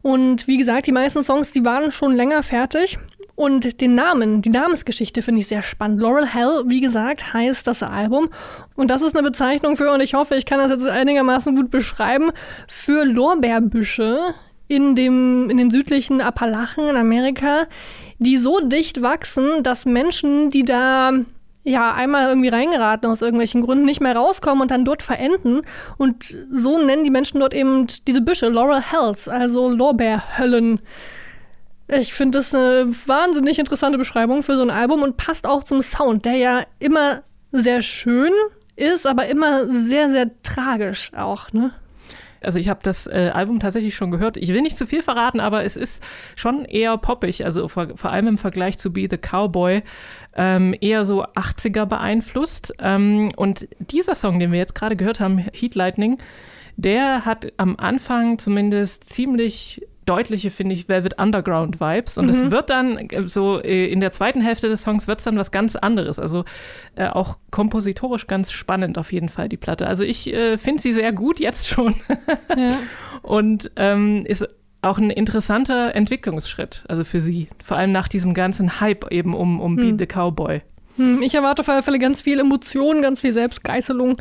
Und 0.04 0.48
wie 0.48 0.58
gesagt, 0.58 0.86
die 0.86 0.91
meisten 0.91 1.24
Songs, 1.24 1.52
die 1.52 1.65
waren 1.65 1.91
schon 1.91 2.13
länger 2.13 2.43
fertig. 2.43 3.00
Und 3.36 3.82
den 3.82 3.96
Namen, 3.96 4.41
die 4.43 4.50
Namensgeschichte 4.50 5.24
finde 5.24 5.41
ich 5.41 5.48
sehr 5.48 5.63
spannend. 5.63 6.00
Laurel 6.00 6.28
Hell, 6.28 6.63
wie 6.67 6.82
gesagt, 6.82 7.34
heißt 7.34 7.65
das 7.65 7.82
Album. 7.82 8.30
Und 8.76 8.91
das 8.91 9.02
ist 9.02 9.15
eine 9.15 9.28
Bezeichnung 9.28 9.76
für, 9.76 9.91
und 9.91 10.02
ich 10.02 10.13
hoffe, 10.13 10.36
ich 10.36 10.46
kann 10.46 10.60
das 10.60 10.69
jetzt 10.69 10.88
einigermaßen 10.88 11.56
gut 11.56 11.72
beschreiben, 11.72 12.32
für 12.67 13.06
Lorbeerbüsche 13.06 14.36
in, 14.67 14.96
dem, 14.96 15.50
in 15.50 15.58
den 15.58 15.72
südlichen 15.72 16.22
Appalachen 16.22 16.88
in 16.88 16.96
Amerika, 16.96 17.65
die 18.19 18.38
so 18.38 18.60
dicht 18.60 19.02
wachsen, 19.02 19.63
dass 19.63 19.86
Menschen, 19.86 20.52
die 20.52 20.63
da 20.63 21.12
ja 21.63 21.93
einmal 21.93 22.30
irgendwie 22.30 22.50
reingeraten 22.50 23.10
aus 23.10 23.22
irgendwelchen 23.22 23.62
Gründen, 23.62 23.86
nicht 23.86 24.02
mehr 24.02 24.15
rauskommen 24.15 24.62
und 24.62 24.72
dann 24.72 24.86
dort 24.86 25.02
verenden. 25.02 25.62
Und 25.98 26.36
so 26.52 26.78
nennen 26.78 27.04
die 27.04 27.10
Menschen 27.10 27.39
dort 27.39 27.54
eben 27.54 27.88
diese 28.06 28.22
Büsche 28.22 28.50
Laurel 28.50 28.82
Hells, 28.82 29.28
also 29.28 29.69
Lorbeerhöllen. 29.69 30.82
Ich 31.99 32.13
finde 32.13 32.39
das 32.39 32.53
eine 32.53 32.89
wahnsinnig 33.06 33.60
interessante 33.60 33.97
Beschreibung 33.97 34.41
für 34.41 34.56
so 34.56 34.63
ein 34.63 34.71
Album 34.71 35.03
und 35.03 35.17
passt 35.17 35.45
auch 35.45 35.63
zum 35.63 35.82
Sound, 35.82 36.25
der 36.25 36.36
ja 36.36 36.63
immer 36.79 37.23
sehr 37.51 37.82
schön 37.82 38.32
ist, 38.75 39.06
aber 39.06 39.27
immer 39.27 39.71
sehr, 39.71 40.10
sehr 40.10 40.32
tragisch 40.41 41.12
auch, 41.15 41.51
ne? 41.51 41.71
Also 42.41 42.60
ich 42.60 42.67
habe 42.67 42.82
das 42.84 43.08
äh, 43.08 43.32
Album 43.34 43.60
tatsächlich 43.60 43.95
schon 43.95 44.12
gehört. 44.12 44.36
Ich 44.36 44.49
will 44.49 44.62
nicht 44.62 44.77
zu 44.77 44.86
viel 44.86 45.01
verraten, 45.01 45.39
aber 45.39 45.63
es 45.63 45.77
ist 45.77 46.03
schon 46.36 46.65
eher 46.65 46.97
poppig, 46.97 47.45
also 47.45 47.69
vor, 47.69 47.95
vor 47.95 48.12
allem 48.12 48.27
im 48.27 48.38
Vergleich 48.38 48.77
zu 48.77 48.91
Be 48.91 49.08
the 49.10 49.17
Cowboy, 49.17 49.82
ähm, 50.36 50.75
eher 50.82 51.06
so 51.06 51.23
80er 51.23 51.86
beeinflusst. 51.86 52.73
Ähm, 52.79 53.32
und 53.38 53.67
dieser 53.79 54.15
Song, 54.15 54.39
den 54.39 54.51
wir 54.51 54.60
jetzt 54.60 54.75
gerade 54.75 54.97
gehört 54.97 55.21
haben, 55.21 55.45
Heat 55.53 55.75
Lightning, 55.75 56.17
der 56.75 57.23
hat 57.23 57.53
am 57.58 57.77
Anfang 57.77 58.39
zumindest 58.39 59.06
ziemlich 59.06 59.82
deutliche, 60.05 60.51
finde 60.51 60.75
ich, 60.75 60.89
Velvet 60.89 61.19
Underground 61.19 61.79
Vibes. 61.79 62.17
Und 62.17 62.29
es 62.29 62.51
wird 62.51 62.69
dann 62.69 62.97
äh, 62.97 63.27
so 63.27 63.61
äh, 63.61 63.87
in 63.87 63.99
der 63.99 64.11
zweiten 64.11 64.41
Hälfte 64.41 64.69
des 64.69 64.83
Songs 64.83 65.07
wird 65.07 65.19
es 65.19 65.25
dann 65.25 65.37
was 65.37 65.51
ganz 65.51 65.75
anderes. 65.75 66.19
Also 66.19 66.45
äh, 66.95 67.07
auch 67.07 67.37
kompositorisch 67.51 68.27
ganz 68.27 68.51
spannend 68.51 68.97
auf 68.97 69.11
jeden 69.11 69.29
Fall 69.29 69.49
die 69.49 69.57
Platte. 69.57 69.87
Also 69.87 70.03
ich 70.03 70.33
äh, 70.33 70.57
finde 70.57 70.81
sie 70.81 70.93
sehr 70.93 71.11
gut 71.11 71.39
jetzt 71.39 71.67
schon. 71.67 71.95
Ja. 72.55 72.77
Und 73.23 73.71
ähm, 73.77 74.25
ist 74.25 74.47
auch 74.81 74.97
ein 74.97 75.09
interessanter 75.09 75.95
Entwicklungsschritt, 75.95 76.83
also 76.87 77.03
für 77.03 77.21
sie. 77.21 77.47
Vor 77.63 77.77
allem 77.77 77.91
nach 77.91 78.07
diesem 78.07 78.33
ganzen 78.33 78.79
Hype 78.79 79.11
eben 79.11 79.33
um, 79.33 79.59
um 79.59 79.75
Beat 79.75 79.97
the 79.99 80.05
Cowboy. 80.05 80.61
Hm, 80.97 81.21
Ich 81.23 81.33
erwarte 81.33 81.61
auf 81.61 81.69
alle 81.69 81.81
Fälle 81.83 81.99
ganz 81.99 82.21
viel 82.21 82.39
Emotionen, 82.39 83.01
ganz 83.01 83.21
viel 83.21 83.33
Selbstgeißelung, 83.33 84.17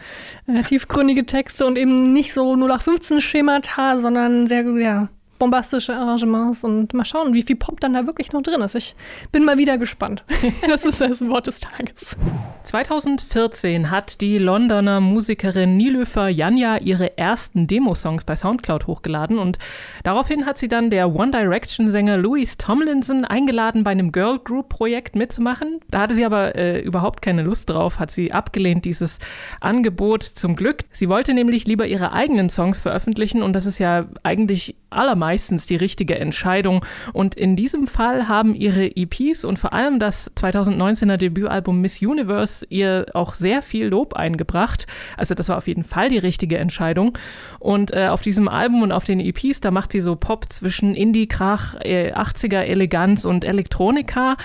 äh, 0.47 0.63
tiefgründige 0.63 1.27
Texte 1.27 1.67
und 1.67 1.77
eben 1.77 2.13
nicht 2.13 2.33
so 2.33 2.55
0815 2.55 3.21
Schemata, 3.21 3.99
sondern 3.99 4.47
sehr, 4.47 4.65
ja, 4.79 5.09
bombastische 5.43 5.93
Arrangements 5.97 6.63
und 6.63 6.95
mal 6.95 7.05
schauen, 7.05 7.35
wie 7.35 7.43
viel 7.43 7.57
Pop 7.57 7.81
dann 7.81 7.95
da 7.95 8.07
wirklich 8.07 8.31
noch 8.31 8.43
drin 8.43 8.61
ist. 8.61 8.77
Ich 8.77 8.95
bin 9.33 9.45
mal 9.45 9.59
wieder 9.59 9.77
gespannt. 9.77 10.23
das 10.69 10.85
ist 10.85 11.01
das 11.01 11.21
Wort 11.29 11.49
des 11.49 11.59
Tages. 11.59 12.17
2014 12.63 13.91
hat 13.91 14.21
die 14.21 14.39
Londoner 14.39 15.01
Musikerin 15.01 15.77
Nilüfer 15.77 16.29
Janja 16.29 16.77
ihre 16.77 17.19
ersten 17.19 17.67
Demosongs 17.67 18.23
bei 18.23 18.37
Soundcloud 18.37 18.87
hochgeladen 18.87 19.39
und 19.39 19.59
daraufhin 20.05 20.47
hat 20.47 20.59
sie 20.59 20.69
dann 20.69 20.91
der 20.91 21.13
One 21.13 21.33
Direction 21.33 21.89
Sänger 21.89 22.19
Louis 22.19 22.57
Tomlinson 22.57 23.25
eingeladen, 23.25 23.83
bei 23.83 23.91
einem 23.91 24.13
Girl 24.13 24.39
Group 24.39 24.69
Projekt 24.69 25.17
mitzumachen. 25.17 25.81
Da 25.91 26.03
hatte 26.03 26.15
sie 26.15 26.25
aber 26.25 26.55
äh, 26.55 26.79
überhaupt 26.83 27.21
keine 27.21 27.43
Lust 27.43 27.69
drauf, 27.69 27.99
hat 27.99 28.13
sie 28.13 28.31
abgelehnt, 28.31 28.85
dieses 28.85 29.19
Angebot 29.61 30.23
zum 30.23 30.55
Glück. 30.55 30.85
Sie 30.93 31.09
wollte 31.09 31.35
nämlich 31.35 31.67
lieber 31.67 31.89
ihre 31.89 32.13
eigenen 32.13 32.49
Songs 32.49 32.79
veröffentlichen 32.79 33.43
und 33.43 33.55
das 33.55 33.67
ist 33.67 33.81
ja 33.81 34.07
eigentlich 34.23 34.77
allermeistens 34.93 35.67
die 35.67 35.77
richtige 35.77 36.19
Entscheidung. 36.19 36.85
Und 37.13 37.35
in 37.35 37.57
diesem 37.57 37.87
Fall 37.87 38.29
haben 38.29 38.55
ihre 38.55 38.87
EPs 38.97 39.45
und 39.45 39.59
vor 39.59 39.73
allem 39.73 39.99
das 39.99 40.31
2019er 40.37 41.17
Debütalbum 41.17 41.81
Miss 41.81 42.01
Universe 42.01 42.67
ihr 42.69 43.07
auch 43.15 43.35
sehr 43.35 43.63
viel 43.63 43.87
Lob 43.87 44.15
eingebracht. 44.15 44.87
Also 45.17 45.35
das 45.35 45.49
war 45.49 45.59
auf 45.59 45.69
jeden 45.69 45.85
Fall 45.85 46.09
die 46.09 46.19
richtige 46.19 46.59
Entscheidung. 46.59 47.19
Und 47.59 47.93
äh, 47.93 48.09
auf 48.09 48.23
diesem 48.23 48.49
Album 48.49 48.83
und 48.83 48.93
auf 48.93 49.05
den 49.05 49.21
EPs, 49.21 49.61
da 49.61 49.71
macht 49.71 49.93
sie 49.93 50.01
so 50.01 50.17
Pop 50.17 50.53
zwischen 50.53 50.95
Indie, 50.95 51.27
Krach, 51.27 51.75
äh, 51.81 52.13
80er 52.13 52.61
Eleganz 52.61 53.25
und 53.25 53.45
Elektronika. 53.45 54.37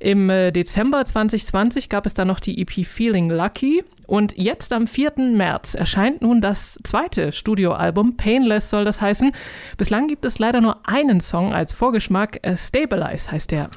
Im 0.00 0.30
äh, 0.30 0.52
Dezember 0.52 1.04
2020 1.04 1.88
gab 1.88 2.06
es 2.06 2.14
dann 2.14 2.28
noch 2.28 2.40
die 2.40 2.60
EP 2.60 2.86
Feeling 2.86 3.30
Lucky. 3.30 3.82
Und 4.06 4.36
jetzt 4.36 4.72
am 4.72 4.86
4. 4.86 5.14
März 5.34 5.74
erscheint 5.74 6.22
nun 6.22 6.40
das 6.40 6.78
zweite 6.84 7.32
Studioalbum, 7.32 8.16
Painless 8.16 8.70
soll 8.70 8.84
das 8.84 9.00
heißen. 9.00 9.32
Bislang 9.76 10.06
gibt 10.08 10.24
es 10.24 10.38
leider 10.38 10.60
nur 10.60 10.80
einen 10.88 11.20
Song 11.20 11.52
als 11.52 11.72
Vorgeschmack, 11.72 12.40
Stabilize 12.56 13.30
heißt 13.30 13.50
der. 13.50 13.70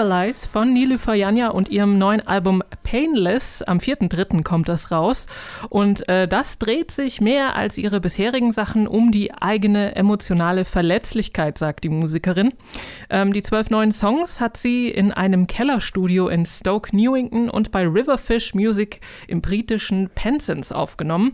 Stabilize. 0.00 0.48
Von 0.48 0.72
Nilüfer 0.72 1.14
Janja 1.14 1.48
und 1.48 1.68
ihrem 1.68 1.98
neuen 1.98 2.26
Album 2.26 2.62
Painless. 2.82 3.62
Am 3.62 3.78
4.3. 3.78 4.42
kommt 4.42 4.68
das 4.68 4.90
raus. 4.90 5.26
Und 5.68 6.08
äh, 6.08 6.26
das 6.26 6.58
dreht 6.58 6.90
sich 6.90 7.20
mehr 7.20 7.54
als 7.54 7.76
ihre 7.76 8.00
bisherigen 8.00 8.52
Sachen 8.52 8.88
um 8.88 9.12
die 9.12 9.32
eigene 9.34 9.94
emotionale 9.96 10.64
Verletzlichkeit, 10.64 11.58
sagt 11.58 11.84
die 11.84 11.90
Musikerin. 11.90 12.54
Ähm, 13.10 13.34
die 13.34 13.42
zwölf 13.42 13.68
neuen 13.68 13.92
Songs 13.92 14.40
hat 14.40 14.56
sie 14.56 14.88
in 14.88 15.12
einem 15.12 15.46
Kellerstudio 15.46 16.28
in 16.28 16.46
Stoke 16.46 16.96
Newington 16.96 17.50
und 17.50 17.70
bei 17.70 17.86
Riverfish 17.86 18.54
Music 18.54 19.00
im 19.28 19.42
britischen 19.42 20.08
Penzance 20.08 20.74
aufgenommen. 20.74 21.32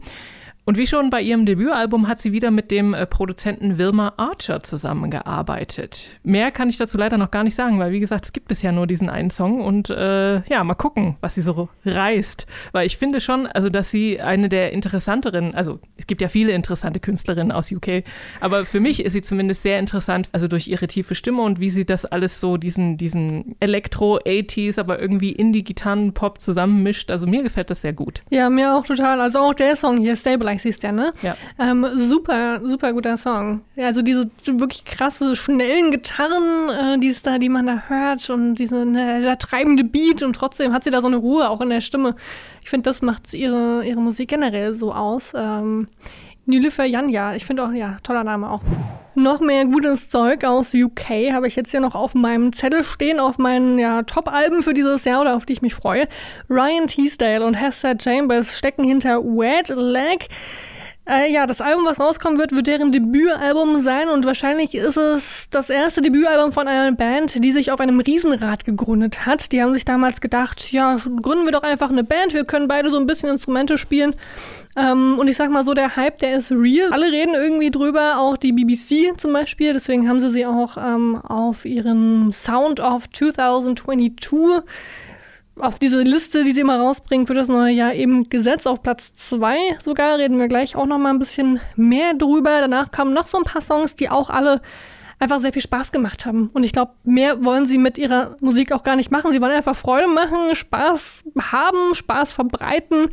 Und 0.67 0.77
wie 0.77 0.89
schon 0.89 1.11
bei 1.11 1.23
ihrem 1.23 1.47
Debütalbum 1.47 2.09
hat 2.09 2.19
sie 2.19 2.33
wieder 2.33 2.51
mit 2.51 2.73
dem 2.73 2.93
äh, 2.93 3.07
Produzenten 3.07 3.79
Wilma 3.79 4.15
Archer 4.17 4.65
zusammengearbeitet. 4.65 6.11
Mehr 6.25 6.51
kann 6.51 6.69
ich 6.69 6.77
dazu 6.77 6.99
leider 6.99 7.19
noch 7.19 7.31
gar 7.31 7.45
nicht 7.45 7.55
sagen, 7.55 7.79
weil 7.79 7.93
wie 7.93 8.01
gesagt, 8.01 8.25
es 8.25 8.33
gibt 8.33 8.49
bisher 8.49 8.73
nur 8.73 8.89
diesen 8.89 9.09
einen 9.09 9.31
Song 9.31 9.61
und 9.61 9.91
äh, 9.91 10.41
ja, 10.49 10.65
mal 10.65 10.75
gucken, 10.75 11.15
was 11.21 11.37
sie 11.37 11.41
so 11.41 11.69
reißt. 11.85 12.49
Weil 12.73 12.85
ich 12.85 12.97
finde 12.97 13.21
schon, 13.21 13.47
also 13.47 13.71
dass 13.71 13.93
sie 13.93 14.21
eine 14.21 14.49
der 14.49 14.73
interessanteren, 14.73 15.55
also 15.55 15.79
es 15.99 16.09
gibt 16.09 16.21
ja 16.21 16.29
viele 16.29 16.51
interessante 16.51 16.99
Künstlerinnen 16.99 17.53
aus 17.53 17.71
UK, 17.71 18.03
aber 18.41 18.67
für 18.67 18.81
mich 18.81 19.05
ist 19.05 19.13
sie 19.13 19.23
zumindest 19.23 19.63
sehr 19.63 19.79
interessant, 19.79 20.29
also 20.33 20.49
durch 20.49 20.67
ihre 20.67 20.89
tiefe 20.89 21.15
Stimme 21.15 21.43
und 21.43 21.61
wie 21.61 21.71
sie 21.71 21.87
das 21.87 22.07
alles 22.07 22.41
so, 22.41 22.57
diesen, 22.57 22.97
diesen 22.97 23.55
Elektro-80s, 23.61 24.81
aber 24.81 24.99
irgendwie 24.99 25.31
Indie-Gitarren-Pop 25.31 26.41
zusammenmischt. 26.41 27.13
Also 27.13 27.29
mir 27.29 27.45
gefällt 27.45 27.71
das 27.71 27.83
sehr 27.83 27.93
gut. 27.93 28.25
Ja, 28.31 28.51
mir 28.51 28.75
auch 28.75 28.85
total. 28.85 29.21
Also 29.21 29.39
auch 29.39 29.55
der 29.55 29.77
Song 29.77 29.99
hier, 29.99 30.17
Stabilize 30.57 30.69
hieß 30.69 30.79
der, 30.81 30.93
ne? 30.93 31.13
Ja. 31.23 31.37
Ähm, 31.59 31.87
super, 31.97 32.61
super 32.65 32.93
guter 32.93 33.17
Song. 33.17 33.63
Ja, 33.75 33.87
also 33.87 34.03
diese 34.03 34.31
wirklich 34.45 34.85
krasse, 34.85 35.37
schnellen 35.37 35.91
Gitarren, 35.91 36.71
äh, 36.71 36.99
die, 36.99 37.15
da, 37.23 37.39
die 37.39 37.49
man 37.49 37.67
da 37.67 37.85
hört 37.89 38.29
und 38.31 38.57
diese, 38.57 38.85
ne, 38.85 39.21
der 39.21 39.39
treibende 39.39 39.85
Beat 39.85 40.23
und 40.23 40.35
trotzdem 40.35 40.73
hat 40.73 40.85
sie 40.85 40.91
da 40.91 41.01
so 41.01 41.07
eine 41.07 41.17
Ruhe 41.17 41.49
auch 41.51 41.61
in 41.61 41.71
der 41.71 41.81
Stimme. 41.81 42.17
Ich 42.63 42.71
finde, 42.71 42.89
das 42.91 43.03
macht 43.03 43.33
ihre, 43.33 43.85
ihre 43.85 44.01
Musik 44.01 44.29
generell 44.29 44.75
so 44.75 44.93
aus. 44.93 45.33
Ähm, 45.35 45.89
Nilüfer 46.47 46.85
Janja, 46.85 47.35
ich 47.35 47.45
finde 47.45 47.65
auch, 47.65 47.73
ja, 47.73 47.97
toller 48.05 48.23
Name 48.23 48.49
auch. 48.49 48.63
Noch 49.17 49.41
mehr 49.41 49.65
gutes 49.65 50.11
Zeug 50.11 50.45
aus 50.45 50.75
UK 50.75 51.33
habe 51.33 51.49
ich 51.49 51.57
jetzt 51.57 51.73
hier 51.73 51.81
noch 51.81 51.95
auf 51.95 52.15
meinem 52.15 52.53
Zettel 52.53 52.85
stehen, 52.85 53.19
auf 53.19 53.39
meinen 53.39 53.79
ja, 53.79 54.05
Top-Alben 54.05 54.63
für 54.63 54.73
dieses 54.73 55.05
Jahr 55.05 55.23
oder 55.23 55.35
auf 55.35 55.45
die 55.45 55.55
ich 55.55 55.63
mich 55.63 55.75
freue. 55.75 56.07
Ryan 56.49 56.87
Teasdale 56.87 57.45
und 57.45 57.55
Hester 57.55 57.97
Chambers 58.01 58.57
stecken 58.57 58.85
hinter 58.85 59.25
Wet 59.25 59.71
Leg. 59.71 60.29
Äh, 61.09 61.33
ja, 61.33 61.47
das 61.47 61.61
Album, 61.61 61.85
was 61.85 62.01
rauskommen 62.01 62.37
wird, 62.37 62.51
wird 62.51 62.67
deren 62.67 62.91
Debütalbum 62.91 63.79
sein 63.79 64.09
und 64.09 64.27
wahrscheinlich 64.27 64.75
ist 64.75 64.97
es 64.97 65.49
das 65.51 65.71
erste 65.71 66.03
Debütalbum 66.03 66.53
von 66.53 66.67
einer 66.67 66.91
Band, 66.91 67.45
die 67.45 67.53
sich 67.53 67.71
auf 67.71 67.79
einem 67.79 68.01
Riesenrad 68.01 68.65
gegründet 68.65 69.25
hat. 69.25 69.53
Die 69.53 69.63
haben 69.63 69.73
sich 69.73 69.85
damals 69.85 70.21
gedacht, 70.21 70.73
ja, 70.73 70.97
gründen 70.97 71.45
wir 71.45 71.53
doch 71.53 71.63
einfach 71.63 71.91
eine 71.91 72.03
Band, 72.03 72.35
wir 72.35 72.45
können 72.45 72.67
beide 72.67 72.91
so 72.91 72.99
ein 72.99 73.07
bisschen 73.07 73.31
Instrumente 73.31 73.79
spielen. 73.79 74.15
Ähm, 74.77 75.19
und 75.19 75.29
ich 75.29 75.37
sag 75.37 75.51
mal 75.51 75.65
so, 75.65 75.73
der 75.73 75.97
Hype, 75.97 76.19
der 76.19 76.37
ist 76.37 76.53
real. 76.53 76.93
Alle 76.93 77.11
reden 77.11 77.35
irgendwie 77.35 77.71
drüber, 77.71 78.19
auch 78.19 78.37
die 78.37 78.53
BBC 78.53 79.19
zum 79.19 79.33
Beispiel. 79.33 79.73
Deswegen 79.73 80.09
haben 80.09 80.21
sie 80.21 80.31
sie 80.31 80.45
auch 80.45 80.77
ähm, 80.77 81.17
auf 81.17 81.65
ihren 81.65 82.33
Sound 82.33 82.81
of 82.81 83.09
2022 83.11 84.63
auf 85.59 85.79
diese 85.79 86.03
Liste, 86.03 86.45
die 86.45 86.53
sie 86.53 86.61
immer 86.61 86.79
rausbringen 86.79 87.27
für 87.27 87.33
das 87.33 87.49
neue 87.49 87.73
Jahr, 87.73 87.95
eben 87.95 88.29
gesetzt 88.29 88.69
auf 88.69 88.83
Platz 88.83 89.15
2 89.17 89.79
sogar. 89.79 90.19
Reden 90.19 90.39
wir 90.39 90.49
gleich 90.49 90.77
auch 90.77 90.87
noch 90.87 90.99
mal 90.99 91.11
ein 91.11 91.19
bisschen 91.19 91.61
mehr 91.77 92.13
drüber. 92.15 92.61
Danach 92.61 92.91
kamen 92.91 93.15
noch 93.15 93.27
so 93.27 93.39
ein 93.39 93.45
paar 93.45 93.63
Songs, 93.63 93.95
die 93.95 94.11
auch 94.11 94.29
alle 94.29 94.61
einfach 95.19 95.39
sehr 95.39 95.53
viel 95.53 95.63
Spaß 95.63 95.93
gemacht 95.93 96.27
haben. 96.27 96.51
Und 96.53 96.65
ich 96.65 96.73
glaube, 96.73 96.93
mehr 97.05 97.43
wollen 97.43 97.67
sie 97.67 97.79
mit 97.79 97.97
ihrer 97.97 98.37
Musik 98.43 98.73
auch 98.73 98.83
gar 98.83 98.97
nicht 98.97 99.11
machen. 99.11 99.33
Sie 99.33 99.41
wollen 99.41 99.53
einfach 99.53 99.77
Freude 99.77 100.09
machen, 100.09 100.55
Spaß 100.55 101.25
haben, 101.53 101.95
Spaß 101.95 102.33
verbreiten. 102.33 103.09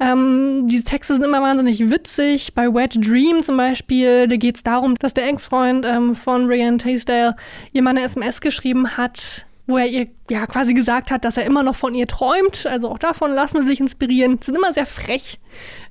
Ähm, 0.00 0.66
diese 0.66 0.84
Texte 0.84 1.14
sind 1.14 1.24
immer 1.24 1.42
wahnsinnig 1.42 1.90
witzig. 1.90 2.54
Bei 2.54 2.72
Wet 2.72 2.96
Dream 3.06 3.42
zum 3.42 3.56
Beispiel, 3.56 4.28
da 4.28 4.36
geht 4.36 4.56
es 4.56 4.62
darum, 4.62 4.94
dass 4.94 5.14
der 5.14 5.28
Ex-Freund 5.28 5.84
ähm, 5.86 6.14
von 6.14 6.46
Ryan 6.46 6.78
Taysdale 6.78 7.36
ihr 7.72 7.82
mal 7.82 7.90
eine 7.90 8.02
SMS 8.02 8.40
geschrieben 8.40 8.96
hat, 8.96 9.46
wo 9.66 9.78
er 9.78 9.86
ihr 9.86 10.08
ja 10.28 10.46
quasi 10.46 10.74
gesagt 10.74 11.10
hat, 11.10 11.24
dass 11.24 11.36
er 11.36 11.44
immer 11.44 11.62
noch 11.62 11.76
von 11.76 11.94
ihr 11.94 12.06
träumt. 12.06 12.66
Also 12.66 12.88
auch 12.88 12.98
davon 12.98 13.32
lassen 13.32 13.62
sie 13.62 13.68
sich 13.68 13.80
inspirieren. 13.80 14.38
Sind 14.42 14.56
immer 14.56 14.72
sehr 14.72 14.86
frech 14.86 15.38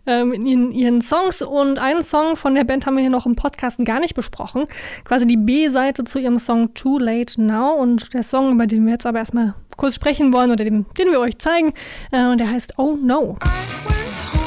ähm, 0.06 0.32
in 0.32 0.72
ihren, 0.72 1.02
Songs. 1.02 1.42
Und 1.42 1.80
einen 1.80 2.04
Song 2.04 2.36
von 2.36 2.56
der 2.56 2.64
Band 2.64 2.86
haben 2.86 2.96
wir 2.96 3.02
hier 3.02 3.10
noch 3.10 3.26
im 3.26 3.36
Podcast 3.36 3.84
gar 3.86 4.00
nicht 4.00 4.16
besprochen. 4.16 4.66
Quasi 5.06 5.26
die 5.26 5.38
B-Seite 5.38 6.04
zu 6.04 6.20
ihrem 6.20 6.40
Song 6.40 6.74
Too 6.74 7.00
Late 7.00 7.42
Now. 7.42 7.74
Und 7.74 8.14
der 8.14 8.24
Song, 8.24 8.54
über 8.54 8.68
den 8.68 8.86
wir 8.86 8.94
jetzt 8.94 9.06
aber 9.06 9.20
erstmal 9.20 9.56
kurz 9.78 9.96
sprechen 9.96 10.34
wollen 10.34 10.52
oder 10.52 10.64
den, 10.64 10.86
den 10.98 11.12
wir 11.12 11.20
euch 11.20 11.38
zeigen, 11.38 11.74
äh, 12.12 12.36
der 12.36 12.50
heißt 12.50 12.74
Oh 12.78 12.98
No. 13.02 13.38
I 13.44 13.88
went 13.88 14.34
home 14.34 14.41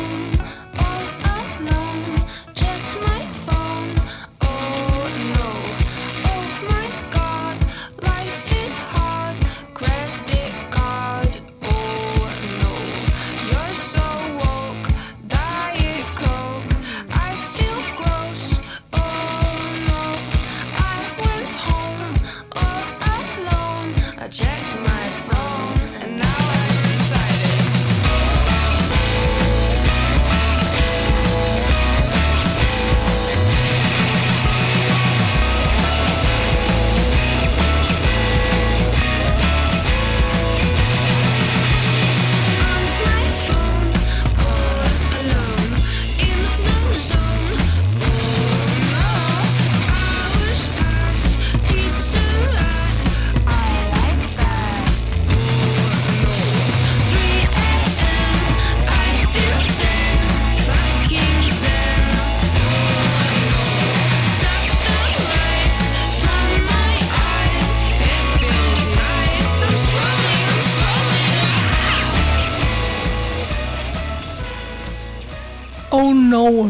No, 76.35 76.68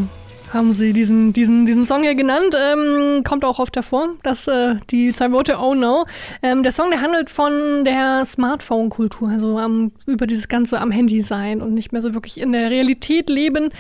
haben 0.53 0.74
sie 0.74 0.92
diesen, 0.92 1.33
diesen, 1.33 1.64
diesen 1.64 1.87
Song 1.87 2.03
hier 2.03 2.14
genannt. 2.14 2.55
Ähm, 2.55 3.24
kommt 3.24 3.46
auch 3.46 3.59
oft 3.59 3.74
hervor, 3.77 4.11
dass 4.22 4.46
äh, 4.46 4.74
die 4.90 5.14
zwei 5.14 5.33
Worte 5.33 5.57
Oh 5.59 5.74
no. 5.74 6.05
Ähm, 6.42 6.62
der 6.62 6.70
Song, 6.70 6.90
der 6.90 7.00
handelt 7.00 7.31
von 7.31 7.83
der 7.83 8.27
Smartphone-Kultur, 8.27 9.31
also 9.31 9.59
am, 9.59 9.92
über 10.05 10.27
dieses 10.27 10.48
Ganze 10.48 10.83
am 10.83 10.90
Handy 10.90 11.22
sein 11.22 11.62
und 11.62 11.72
nicht 11.72 11.92
mehr 11.92 12.03
so 12.03 12.12
wirklich 12.12 12.42
in 12.42 12.53
der 12.53 12.68
Realität 12.68 13.31
leben. 13.31 13.70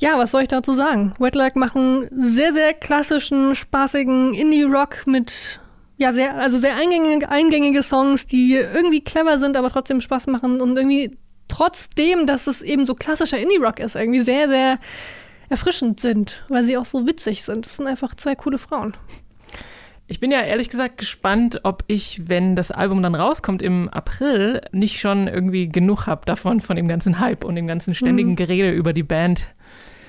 Ja, 0.00 0.18
was 0.18 0.32
soll 0.32 0.42
ich 0.42 0.48
dazu 0.48 0.72
sagen? 0.72 1.14
Wetlag 1.20 1.54
machen 1.54 2.08
sehr, 2.10 2.52
sehr 2.52 2.74
klassischen, 2.74 3.54
spaßigen 3.54 4.34
Indie-Rock 4.34 5.06
mit 5.06 5.60
ja, 5.98 6.12
sehr, 6.12 6.34
also 6.34 6.58
sehr 6.58 6.74
eingängige, 6.74 7.28
eingängige 7.28 7.84
Songs, 7.84 8.26
die 8.26 8.54
irgendwie 8.54 9.02
clever 9.02 9.38
sind, 9.38 9.56
aber 9.56 9.70
trotzdem 9.70 10.00
Spaß 10.00 10.26
machen 10.26 10.60
und 10.60 10.76
irgendwie 10.76 11.16
trotzdem, 11.52 12.26
dass 12.26 12.46
es 12.46 12.62
eben 12.62 12.86
so 12.86 12.94
klassischer 12.94 13.38
Indie-Rock 13.38 13.78
ist, 13.78 13.94
irgendwie 13.94 14.20
sehr, 14.20 14.48
sehr 14.48 14.78
erfrischend 15.50 16.00
sind, 16.00 16.42
weil 16.48 16.64
sie 16.64 16.78
auch 16.78 16.86
so 16.86 17.06
witzig 17.06 17.42
sind. 17.42 17.66
Das 17.66 17.76
sind 17.76 17.86
einfach 17.86 18.14
zwei 18.14 18.34
coole 18.34 18.56
Frauen. 18.56 18.96
Ich 20.06 20.18
bin 20.18 20.30
ja 20.30 20.40
ehrlich 20.40 20.70
gesagt 20.70 20.96
gespannt, 20.96 21.60
ob 21.62 21.84
ich, 21.88 22.22
wenn 22.26 22.56
das 22.56 22.70
Album 22.70 23.02
dann 23.02 23.14
rauskommt 23.14 23.60
im 23.60 23.88
April, 23.90 24.62
nicht 24.72 24.98
schon 24.98 25.28
irgendwie 25.28 25.68
genug 25.68 26.06
habe 26.06 26.24
davon, 26.24 26.60
von 26.60 26.76
dem 26.76 26.88
ganzen 26.88 27.20
Hype 27.20 27.44
und 27.44 27.54
dem 27.54 27.66
ganzen 27.66 27.94
ständigen 27.94 28.34
Gerede 28.34 28.70
über 28.70 28.94
die 28.94 29.02
Band. 29.02 29.46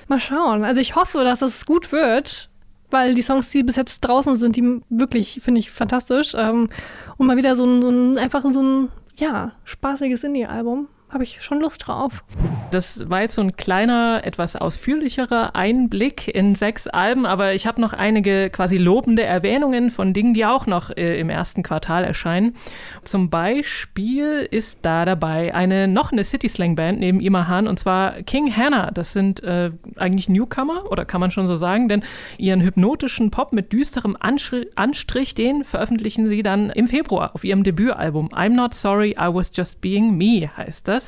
Mal 0.08 0.20
schauen. 0.20 0.64
Also 0.64 0.80
ich 0.80 0.96
hoffe, 0.96 1.24
dass 1.24 1.42
es 1.42 1.66
gut 1.66 1.92
wird, 1.92 2.48
weil 2.90 3.14
die 3.14 3.22
Songs, 3.22 3.50
die 3.50 3.62
bis 3.62 3.76
jetzt 3.76 4.00
draußen 4.00 4.36
sind, 4.38 4.56
die 4.56 4.80
wirklich, 4.88 5.40
finde 5.42 5.60
ich, 5.60 5.70
fantastisch. 5.70 6.32
Ähm, 6.34 6.70
und 7.18 7.26
mal 7.26 7.36
wieder 7.36 7.54
so 7.54 7.64
ein, 7.64 7.82
so 7.82 7.90
ein 7.90 8.18
einfach 8.18 8.42
so 8.50 8.62
ein, 8.62 8.88
ja, 9.16 9.52
spaßiges 9.64 10.24
Indie-Album. 10.24 10.88
Habe 11.14 11.22
ich 11.22 11.42
schon 11.42 11.60
Lust 11.60 11.86
drauf. 11.86 12.24
Das 12.72 13.08
war 13.08 13.20
jetzt 13.20 13.36
so 13.36 13.42
ein 13.42 13.54
kleiner, 13.54 14.22
etwas 14.24 14.56
ausführlicherer 14.56 15.54
Einblick 15.54 16.26
in 16.26 16.56
sechs 16.56 16.88
Alben, 16.88 17.24
aber 17.24 17.54
ich 17.54 17.68
habe 17.68 17.80
noch 17.80 17.92
einige 17.92 18.50
quasi 18.50 18.78
lobende 18.78 19.22
Erwähnungen 19.22 19.92
von 19.92 20.12
Dingen, 20.12 20.34
die 20.34 20.44
auch 20.44 20.66
noch 20.66 20.90
äh, 20.90 21.20
im 21.20 21.30
ersten 21.30 21.62
Quartal 21.62 22.02
erscheinen. 22.02 22.56
Zum 23.04 23.30
Beispiel 23.30 24.48
ist 24.50 24.80
da 24.82 25.04
dabei 25.04 25.54
eine 25.54 25.86
noch 25.86 26.10
eine 26.10 26.24
City 26.24 26.48
Slang 26.48 26.74
Band 26.74 26.98
neben 26.98 27.20
Imahan 27.20 27.68
und 27.68 27.78
zwar 27.78 28.14
King 28.22 28.52
Hannah. 28.52 28.90
Das 28.90 29.12
sind 29.12 29.40
äh, 29.44 29.70
eigentlich 29.94 30.28
Newcomer 30.28 30.90
oder 30.90 31.04
kann 31.04 31.20
man 31.20 31.30
schon 31.30 31.46
so 31.46 31.54
sagen, 31.54 31.88
denn 31.88 32.02
ihren 32.38 32.60
hypnotischen 32.60 33.30
Pop 33.30 33.52
mit 33.52 33.72
düsterem 33.72 34.16
Anschri 34.18 34.66
Anstrich, 34.74 35.36
den 35.36 35.62
veröffentlichen 35.62 36.26
sie 36.26 36.42
dann 36.42 36.70
im 36.70 36.88
Februar 36.88 37.36
auf 37.36 37.44
ihrem 37.44 37.62
Debütalbum 37.62 38.30
I'm 38.30 38.54
Not 38.54 38.74
Sorry, 38.74 39.10
I 39.12 39.32
Was 39.32 39.52
Just 39.54 39.80
Being 39.80 40.16
Me 40.16 40.50
heißt 40.56 40.88
das. 40.88 41.03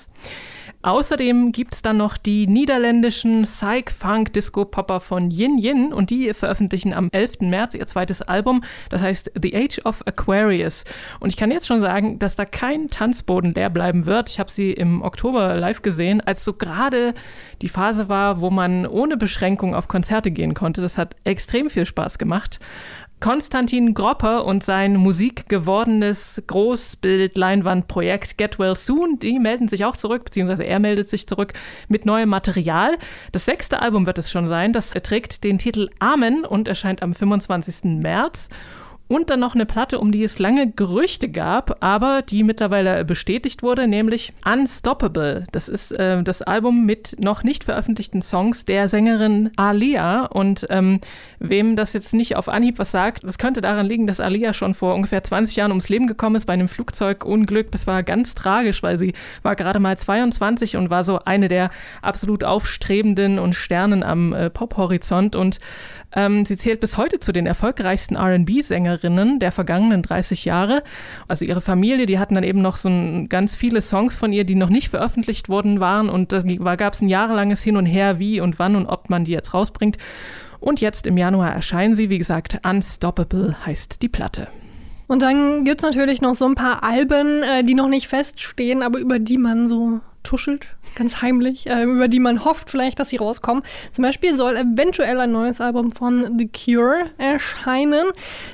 Außerdem 0.86 1.50
gibt 1.50 1.74
es 1.74 1.82
dann 1.82 1.96
noch 1.96 2.16
die 2.16 2.46
niederländischen 2.46 3.42
Psych-Funk-Disco-Popper 3.42 5.00
von 5.00 5.32
Yin 5.32 5.58
Yin 5.58 5.92
und 5.92 6.10
die 6.10 6.32
veröffentlichen 6.32 6.92
am 6.92 7.08
11. 7.10 7.40
März 7.40 7.74
ihr 7.74 7.86
zweites 7.86 8.22
Album, 8.22 8.62
das 8.88 9.02
heißt 9.02 9.32
The 9.42 9.56
Age 9.56 9.80
of 9.84 10.06
Aquarius. 10.06 10.84
Und 11.18 11.30
ich 11.30 11.36
kann 11.36 11.50
jetzt 11.50 11.66
schon 11.66 11.80
sagen, 11.80 12.20
dass 12.20 12.36
da 12.36 12.44
kein 12.44 12.86
Tanzboden 12.86 13.52
leer 13.54 13.68
bleiben 13.68 14.06
wird. 14.06 14.30
Ich 14.30 14.38
habe 14.38 14.48
sie 14.48 14.70
im 14.70 15.02
Oktober 15.02 15.56
live 15.56 15.82
gesehen, 15.82 16.20
als 16.20 16.44
so 16.44 16.52
gerade 16.52 17.14
die 17.62 17.68
Phase 17.68 18.08
war, 18.08 18.40
wo 18.40 18.50
man 18.50 18.86
ohne 18.86 19.16
Beschränkung 19.16 19.74
auf 19.74 19.88
Konzerte 19.88 20.30
gehen 20.30 20.54
konnte. 20.54 20.82
Das 20.82 20.98
hat 20.98 21.16
extrem 21.24 21.68
viel 21.68 21.86
Spaß 21.86 22.18
gemacht. 22.18 22.60
Konstantin 23.20 23.94
Gropper 23.94 24.44
und 24.44 24.62
sein 24.62 24.96
musikgewordenes 24.96 26.42
Großbild-Leinwandprojekt 26.46 28.36
Get 28.36 28.58
Well 28.58 28.76
Soon, 28.76 29.18
die 29.18 29.38
melden 29.38 29.68
sich 29.68 29.86
auch 29.86 29.96
zurück, 29.96 30.24
beziehungsweise 30.24 30.64
er 30.64 30.78
meldet 30.80 31.08
sich 31.08 31.26
zurück 31.26 31.54
mit 31.88 32.04
neuem 32.04 32.28
Material. 32.28 32.98
Das 33.32 33.46
sechste 33.46 33.80
Album 33.80 34.06
wird 34.06 34.18
es 34.18 34.30
schon 34.30 34.46
sein. 34.46 34.74
Das 34.74 34.90
trägt 34.90 35.44
den 35.44 35.56
Titel 35.58 35.88
Amen 35.98 36.44
und 36.44 36.68
erscheint 36.68 37.02
am 37.02 37.14
25. 37.14 38.00
März. 38.00 38.50
Und 39.08 39.30
dann 39.30 39.38
noch 39.38 39.54
eine 39.54 39.66
Platte, 39.66 40.00
um 40.00 40.10
die 40.10 40.24
es 40.24 40.40
lange 40.40 40.68
Gerüchte 40.68 41.28
gab, 41.28 41.76
aber 41.82 42.22
die 42.22 42.42
mittlerweile 42.42 43.04
bestätigt 43.04 43.62
wurde, 43.62 43.86
nämlich 43.86 44.32
Unstoppable. 44.44 45.44
Das 45.52 45.68
ist 45.68 45.92
äh, 45.92 46.24
das 46.24 46.42
Album 46.42 46.86
mit 46.86 47.14
noch 47.20 47.44
nicht 47.44 47.62
veröffentlichten 47.62 48.20
Songs 48.20 48.64
der 48.64 48.88
Sängerin 48.88 49.50
Alia. 49.56 50.26
Und 50.26 50.66
ähm, 50.70 51.00
wem 51.38 51.76
das 51.76 51.92
jetzt 51.92 52.14
nicht 52.14 52.34
auf 52.34 52.48
Anhieb 52.48 52.80
was 52.80 52.90
sagt, 52.90 53.22
das 53.22 53.38
könnte 53.38 53.60
daran 53.60 53.86
liegen, 53.86 54.08
dass 54.08 54.18
Alia 54.18 54.52
schon 54.52 54.74
vor 54.74 54.96
ungefähr 54.96 55.22
20 55.22 55.54
Jahren 55.54 55.70
ums 55.70 55.88
Leben 55.88 56.08
gekommen 56.08 56.34
ist 56.34 56.46
bei 56.46 56.54
einem 56.54 56.68
Flugzeugunglück. 56.68 57.70
Das 57.70 57.86
war 57.86 58.02
ganz 58.02 58.34
tragisch, 58.34 58.82
weil 58.82 58.96
sie 58.96 59.12
war 59.42 59.54
gerade 59.54 59.78
mal 59.78 59.96
22 59.96 60.76
und 60.76 60.90
war 60.90 61.04
so 61.04 61.20
eine 61.24 61.46
der 61.46 61.70
absolut 62.02 62.42
aufstrebenden 62.42 63.38
und 63.38 63.54
Sternen 63.54 64.02
am 64.02 64.32
äh, 64.32 64.50
Pophorizont. 64.50 65.36
Und 65.36 65.60
ähm, 66.16 66.44
sie 66.46 66.56
zählt 66.56 66.80
bis 66.80 66.96
heute 66.96 67.20
zu 67.20 67.30
den 67.30 67.46
erfolgreichsten 67.46 68.16
RB-Sängerinnen 68.16 69.38
der 69.38 69.52
vergangenen 69.52 70.02
30 70.02 70.46
Jahre. 70.46 70.82
Also 71.28 71.44
ihre 71.44 71.60
Familie, 71.60 72.06
die 72.06 72.18
hatten 72.18 72.34
dann 72.34 72.42
eben 72.42 72.62
noch 72.62 72.78
so 72.78 72.88
ein, 72.88 73.28
ganz 73.28 73.54
viele 73.54 73.82
Songs 73.82 74.16
von 74.16 74.32
ihr, 74.32 74.44
die 74.44 74.54
noch 74.54 74.70
nicht 74.70 74.88
veröffentlicht 74.88 75.48
worden 75.48 75.78
waren. 75.78 76.08
Und 76.08 76.32
da 76.32 76.40
gab 76.76 76.94
es 76.94 77.02
ein 77.02 77.08
jahrelanges 77.08 77.62
Hin 77.62 77.76
und 77.76 77.86
Her, 77.86 78.18
wie 78.18 78.40
und 78.40 78.58
wann 78.58 78.74
und 78.74 78.86
ob 78.86 79.10
man 79.10 79.24
die 79.24 79.32
jetzt 79.32 79.52
rausbringt. 79.52 79.98
Und 80.58 80.80
jetzt 80.80 81.06
im 81.06 81.18
Januar 81.18 81.52
erscheinen 81.52 81.94
sie, 81.94 82.08
wie 82.08 82.18
gesagt, 82.18 82.60
Unstoppable 82.66 83.54
heißt 83.66 84.00
die 84.00 84.08
Platte. 84.08 84.48
Und 85.06 85.22
dann 85.22 85.64
gibt 85.64 85.80
es 85.80 85.84
natürlich 85.84 86.20
noch 86.20 86.34
so 86.34 86.46
ein 86.46 86.54
paar 86.54 86.82
Alben, 86.82 87.42
äh, 87.42 87.62
die 87.62 87.74
noch 87.74 87.88
nicht 87.88 88.08
feststehen, 88.08 88.82
aber 88.82 88.98
über 88.98 89.18
die 89.18 89.38
man 89.38 89.68
so 89.68 90.00
tuschelt, 90.22 90.76
ganz 90.96 91.22
heimlich, 91.22 91.68
äh, 91.68 91.84
über 91.84 92.08
die 92.08 92.18
man 92.18 92.44
hofft 92.44 92.70
vielleicht, 92.70 92.98
dass 92.98 93.10
sie 93.10 93.16
rauskommen. 93.16 93.62
Zum 93.92 94.02
Beispiel 94.02 94.34
soll 94.34 94.56
eventuell 94.56 95.20
ein 95.20 95.30
neues 95.30 95.60
Album 95.60 95.92
von 95.92 96.38
The 96.38 96.48
Cure 96.48 97.06
erscheinen. 97.18 98.06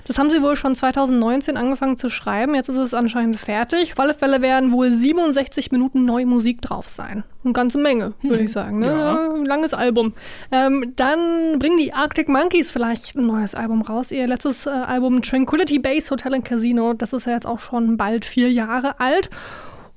Das 0.07 0.19
haben 0.19 0.31
sie 0.31 0.43
wohl 0.43 0.57
schon 0.57 0.75
2019 0.75 1.57
angefangen 1.57 1.97
zu 1.97 2.11
schreiben. 2.11 2.55
Jetzt 2.55 2.69
ist 2.69 2.77
es 2.77 2.93
anscheinend 2.93 3.37
fertig. 3.37 3.93
Auf 3.93 4.01
alle 4.01 4.15
Fälle 4.15 4.43
werden 4.43 4.73
wohl 4.73 4.93
67 4.93 5.73
Minuten 5.73 6.05
neue 6.05 6.27
Musik 6.27 6.61
drauf 6.61 6.89
sein. 6.89 7.25
Eine 7.45 7.55
ganze 7.55 7.79
Menge, 7.79 8.13
würde 8.23 8.45
ich 8.45 8.53
sagen. 8.53 8.79
Ne? 8.79 8.87
Ja. 8.87 9.33
Ein 9.35 9.45
langes 9.45 9.75
Album. 9.75 10.13
Ähm, 10.53 10.93
dann 10.95 11.59
bringen 11.59 11.77
die 11.77 11.93
Arctic 11.93 12.29
Monkeys 12.29 12.71
vielleicht 12.71 13.17
ein 13.17 13.27
neues 13.27 13.55
Album 13.55 13.83
raus. 13.83 14.13
Ihr 14.13 14.27
letztes 14.29 14.67
äh, 14.67 14.71
Album 14.71 15.23
Tranquility 15.23 15.79
Base 15.79 16.11
Hotel 16.11 16.35
and 16.35 16.45
Casino, 16.45 16.93
das 16.93 17.13
ist 17.13 17.27
ja 17.27 17.33
jetzt 17.33 17.47
auch 17.47 17.61
schon 17.61 17.97
bald 17.97 18.25
vier 18.25 18.53
Jahre 18.53 19.01
alt. 19.01 19.29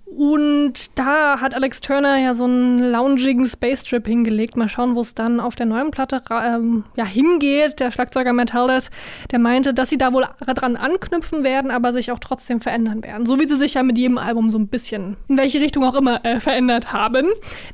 Und 0.06 1.00
da 1.00 1.42
hat 1.42 1.56
Alex 1.56 1.82
Turner 1.82 2.18
ja 2.18 2.36
so 2.36 2.44
einen 2.44 2.80
loungigen 2.92 3.46
Space 3.46 3.84
Trip 3.84 4.06
hingelegt. 4.06 4.56
Mal 4.56 4.70
schauen, 4.70 4.96
wo 4.96 5.02
es 5.02 5.16
dann 5.16 5.40
auf 5.40 5.56
der 5.56 5.66
neuen 5.66 5.90
Platte 5.90 6.22
ähm, 6.30 6.86
ja, 6.96 7.06
hingeht. 7.06 7.80
Der 7.80 7.90
Schlagzeuger 7.90 8.32
Matt 8.32 8.54
Helders, 8.54 8.92
der 9.32 9.40
meinte, 9.40 9.74
dass 9.74 9.90
sie 9.90 9.98
da 9.98 10.14
wohl 10.14 10.28
dran 10.40 10.76
anknüpfen 10.76 11.44
werden, 11.44 11.72
aber 11.72 11.92
sich 11.92 12.12
auch 12.12 12.20
trotzdem 12.20 12.62
verändern 12.62 13.04
werden. 13.04 13.26
So 13.26 13.40
wie 13.40 13.48
sie 13.48 13.58
sich 13.58 13.74
ja 13.74 13.84
mit 13.84 13.98
jedem 13.98 14.20
Album 14.20 14.52
so 14.52 14.60
ein 14.60 14.68
bisschen, 14.68 15.18
in 15.28 15.38
welche 15.38 15.60
Richtung 15.60 15.84
auch 15.84 15.96
immer, 15.96 16.24
äh, 16.24 16.40
verändert 16.40 16.94
haben. 16.94 17.26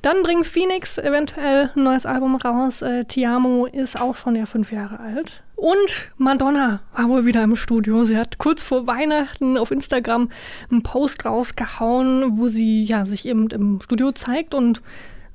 Dann 0.02 0.24
bringt 0.24 0.48
Phoenix 0.48 0.98
eventuell 0.98 1.70
ein 1.76 1.84
neues 1.84 2.06
Album 2.06 2.38
raus. 2.38 2.82
Äh, 2.82 3.04
Tiamo 3.06 3.66
ist 3.66 4.00
auch 4.00 4.16
schon 4.16 4.36
ja 4.38 4.46
fünf 4.46 4.72
Jahre 4.72 5.02
alt. 5.02 5.44
Und 5.62 6.10
Madonna 6.18 6.80
war 6.92 7.08
wohl 7.08 7.26
wieder 7.28 7.44
im 7.44 7.56
Studio. 7.56 8.04
Sie 8.04 8.18
hat 8.18 8.40
kurz 8.40 8.64
vor 8.64 8.88
Weihnachten 8.88 9.60
auf 9.60 9.70
Instagram 9.70 10.30
einen 10.72 10.82
Post 10.82 11.24
rausgehauen, 11.24 12.40
wo 12.40 12.48
sie 12.48 12.84
ja 12.84 13.06
sich 13.06 13.28
eben 13.28 13.48
im 13.52 13.80
Studio 13.80 14.12
zeigt 14.12 14.56
und 14.56 14.82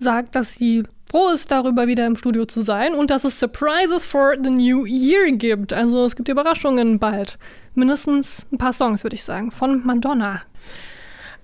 sagt, 0.01 0.35
dass 0.35 0.55
sie 0.55 0.83
froh 1.09 1.29
ist, 1.29 1.53
darüber 1.53 1.87
wieder 1.87 2.09
im 2.09 2.17
Studio 2.17 2.45
zu 2.45 2.61
sein 2.61 2.97
und 2.97 3.13
dass 3.13 3.23
es 3.23 3.39
Surprises 3.39 4.05
for 4.05 4.35
the 4.43 4.51
New 4.51 4.85
Year 4.85 5.31
gibt. 5.31 5.73
Also 5.73 6.05
es 6.05 6.17
gibt 6.17 6.29
Überraschungen 6.29 6.99
bald. 6.99 7.39
Mindestens 7.77 8.47
ein 8.51 8.59
paar 8.59 8.73
Songs, 8.73 9.05
würde 9.05 9.15
ich 9.15 9.23
sagen, 9.23 9.53
von 9.53 9.87
Madonna. 9.87 10.43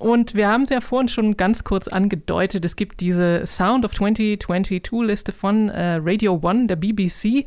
Und 0.03 0.35
wir 0.35 0.49
haben 0.49 0.65
es 0.65 0.71
ja 0.71 0.81
vorhin 0.81 1.07
schon 1.07 1.37
ganz 1.37 1.63
kurz 1.63 1.87
angedeutet, 1.87 2.65
es 2.65 2.75
gibt 2.75 3.01
diese 3.01 3.47
Sound 3.47 3.85
of 3.85 3.93
2022-Liste 3.93 5.31
von 5.31 5.69
äh, 5.69 6.01
Radio 6.03 6.41
One, 6.43 6.67
der 6.67 6.75
BBC. 6.75 7.45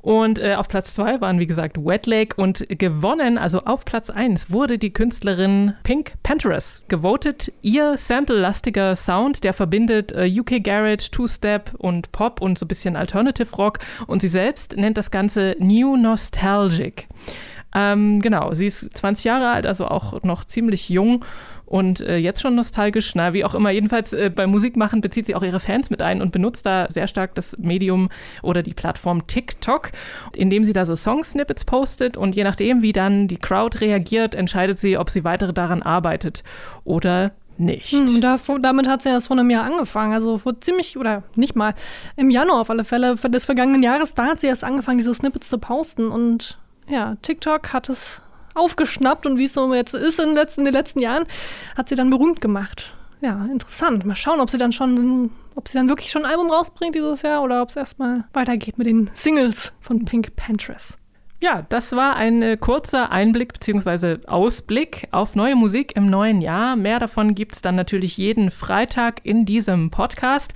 Und 0.00 0.38
äh, 0.38 0.54
auf 0.54 0.68
Platz 0.68 0.94
zwei 0.94 1.20
waren, 1.20 1.40
wie 1.40 1.48
gesagt, 1.48 1.76
Wet 1.76 2.06
Lake 2.06 2.40
und 2.40 2.64
gewonnen, 2.68 3.36
also 3.36 3.64
auf 3.64 3.84
Platz 3.84 4.10
eins 4.10 4.52
wurde 4.52 4.78
die 4.78 4.92
Künstlerin 4.92 5.74
Pink 5.82 6.12
Panthers 6.22 6.84
gewotet. 6.86 7.52
Ihr 7.62 7.98
sample-lastiger 7.98 8.94
Sound, 8.94 9.42
der 9.42 9.52
verbindet 9.52 10.12
äh, 10.12 10.30
UK 10.30 10.62
Garage, 10.62 11.10
Two-Step 11.10 11.74
und 11.78 12.12
Pop 12.12 12.40
und 12.40 12.60
so 12.60 12.64
ein 12.64 12.68
bisschen 12.68 12.94
Alternative 12.94 13.56
Rock. 13.56 13.80
Und 14.06 14.22
sie 14.22 14.28
selbst 14.28 14.76
nennt 14.76 14.96
das 14.96 15.10
Ganze 15.10 15.56
New 15.58 15.96
Nostalgic. 15.96 17.08
Ähm, 17.74 18.22
genau, 18.22 18.54
sie 18.54 18.66
ist 18.66 18.96
20 18.96 19.24
Jahre 19.24 19.50
alt, 19.50 19.66
also 19.66 19.86
auch 19.86 20.22
noch 20.22 20.44
ziemlich 20.44 20.88
jung 20.88 21.24
und 21.68 22.00
äh, 22.00 22.16
jetzt 22.16 22.40
schon 22.40 22.54
nostalgisch, 22.54 23.14
na, 23.14 23.34
wie 23.34 23.44
auch 23.44 23.54
immer. 23.54 23.70
Jedenfalls 23.70 24.14
äh, 24.14 24.30
beim 24.34 24.50
Musikmachen 24.50 25.02
bezieht 25.02 25.26
sie 25.26 25.34
auch 25.34 25.42
ihre 25.42 25.60
Fans 25.60 25.90
mit 25.90 26.00
ein 26.00 26.22
und 26.22 26.32
benutzt 26.32 26.64
da 26.64 26.86
sehr 26.88 27.06
stark 27.06 27.34
das 27.34 27.58
Medium 27.58 28.08
oder 28.42 28.62
die 28.62 28.72
Plattform 28.72 29.26
TikTok, 29.26 29.90
indem 30.34 30.64
sie 30.64 30.72
da 30.72 30.86
so 30.86 30.96
Song-Snippets 30.96 31.66
postet 31.66 32.16
und 32.16 32.34
je 32.34 32.44
nachdem, 32.44 32.80
wie 32.80 32.92
dann 32.92 33.28
die 33.28 33.36
Crowd 33.36 33.80
reagiert, 33.80 34.34
entscheidet 34.34 34.78
sie, 34.78 34.96
ob 34.96 35.10
sie 35.10 35.24
weitere 35.24 35.52
daran 35.52 35.82
arbeitet 35.82 36.42
oder 36.84 37.32
nicht. 37.58 37.92
Hm, 37.92 38.20
da, 38.22 38.38
damit 38.60 38.88
hat 38.88 39.02
sie 39.02 39.10
ja 39.10 39.16
erst 39.16 39.26
vor 39.26 39.38
einem 39.38 39.50
Jahr 39.50 39.64
angefangen. 39.64 40.14
Also 40.14 40.38
vor 40.38 40.58
ziemlich, 40.60 40.96
oder 40.96 41.24
nicht 41.34 41.54
mal, 41.54 41.74
im 42.16 42.30
Januar 42.30 42.60
auf 42.60 42.70
alle 42.70 42.84
Fälle 42.84 43.16
des 43.16 43.44
vergangenen 43.44 43.82
Jahres, 43.82 44.14
da 44.14 44.26
hat 44.26 44.40
sie 44.40 44.46
erst 44.46 44.64
angefangen, 44.64 44.98
diese 44.98 45.14
Snippets 45.14 45.48
zu 45.48 45.58
posten. 45.58 46.08
Und 46.08 46.56
ja, 46.88 47.16
TikTok 47.22 47.72
hat 47.72 47.88
es 47.88 48.20
aufgeschnappt 48.54 49.26
und 49.26 49.38
wie 49.38 49.44
es 49.44 49.54
so 49.54 49.72
jetzt 49.72 49.94
ist 49.94 50.18
in 50.18 50.26
den 50.26 50.34
letzten, 50.34 50.62
in 50.62 50.64
den 50.66 50.74
letzten 50.74 51.00
Jahren, 51.00 51.26
hat 51.76 51.88
sie 51.88 51.94
dann 51.94 52.10
berühmt 52.10 52.40
gemacht. 52.40 52.92
Ja, 53.20 53.46
interessant. 53.46 54.04
Mal 54.04 54.14
schauen, 54.14 54.40
ob 54.40 54.50
sie 54.50 54.58
dann 54.58 54.72
schon, 54.72 55.30
ob 55.56 55.68
sie 55.68 55.76
dann 55.76 55.88
wirklich 55.88 56.10
schon 56.10 56.24
ein 56.24 56.30
Album 56.30 56.50
rausbringt 56.50 56.94
dieses 56.94 57.22
Jahr 57.22 57.42
oder 57.42 57.62
ob 57.62 57.70
es 57.70 57.76
erstmal 57.76 58.24
weitergeht 58.32 58.78
mit 58.78 58.86
den 58.86 59.10
Singles 59.14 59.72
von 59.80 60.04
Pink 60.04 60.36
Panthers. 60.36 60.98
Ja, 61.40 61.62
das 61.68 61.92
war 61.92 62.16
ein 62.16 62.42
äh, 62.42 62.56
kurzer 62.56 63.12
Einblick 63.12 63.52
bzw. 63.52 64.26
Ausblick 64.26 65.06
auf 65.12 65.36
neue 65.36 65.54
Musik 65.54 65.94
im 65.94 66.06
neuen 66.06 66.40
Jahr. 66.40 66.74
Mehr 66.74 66.98
davon 66.98 67.36
gibt 67.36 67.54
es 67.54 67.62
dann 67.62 67.76
natürlich 67.76 68.16
jeden 68.16 68.50
Freitag 68.50 69.20
in 69.22 69.44
diesem 69.44 69.90
Podcast. 69.90 70.54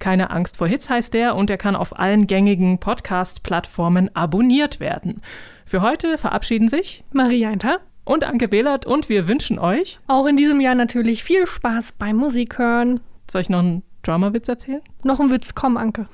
Keine 0.00 0.30
Angst 0.30 0.56
vor 0.56 0.66
Hits 0.66 0.90
heißt 0.90 1.14
der 1.14 1.36
und 1.36 1.50
er 1.50 1.56
kann 1.56 1.76
auf 1.76 1.96
allen 1.96 2.26
gängigen 2.26 2.80
Podcast-Plattformen 2.80 4.10
abonniert 4.16 4.80
werden. 4.80 5.22
Für 5.66 5.80
heute 5.82 6.18
verabschieden 6.18 6.68
sich 6.68 7.04
Maria 7.12 7.48
Einter 7.48 7.80
und 8.04 8.24
Anke 8.24 8.48
Behlert 8.48 8.84
und 8.84 9.08
wir 9.08 9.26
wünschen 9.28 9.58
euch, 9.58 9.98
auch 10.06 10.26
in 10.26 10.36
diesem 10.36 10.60
Jahr 10.60 10.74
natürlich 10.74 11.24
viel 11.24 11.46
Spaß 11.46 11.92
beim 11.92 12.16
Musik 12.16 12.58
hören. 12.58 13.00
soll 13.30 13.40
ich 13.40 13.48
noch 13.48 13.60
einen 13.60 13.82
Dramawitz 14.02 14.46
erzählen? 14.48 14.82
Noch 15.02 15.20
ein 15.20 15.30
Witz, 15.30 15.54
komm, 15.54 15.78
Anke. 15.78 16.06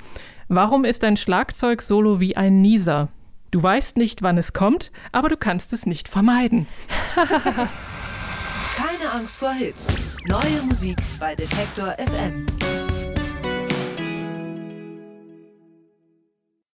Warum 0.48 0.84
ist 0.84 1.02
ein 1.04 1.16
Schlagzeug-Solo 1.16 2.20
wie 2.20 2.36
ein 2.36 2.60
Nieser? 2.60 3.08
Du 3.50 3.60
weißt 3.60 3.96
nicht, 3.96 4.22
wann 4.22 4.38
es 4.38 4.52
kommt, 4.52 4.92
aber 5.10 5.28
du 5.28 5.36
kannst 5.36 5.72
es 5.72 5.84
nicht 5.84 6.08
vermeiden. 6.08 6.68
Keine 8.76 9.12
Angst 9.12 9.36
vor 9.38 9.52
Hits. 9.52 9.96
Neue 10.26 10.62
Musik 10.68 10.96
bei 11.18 11.34
Detektor 11.34 11.96
FM. 11.98 12.46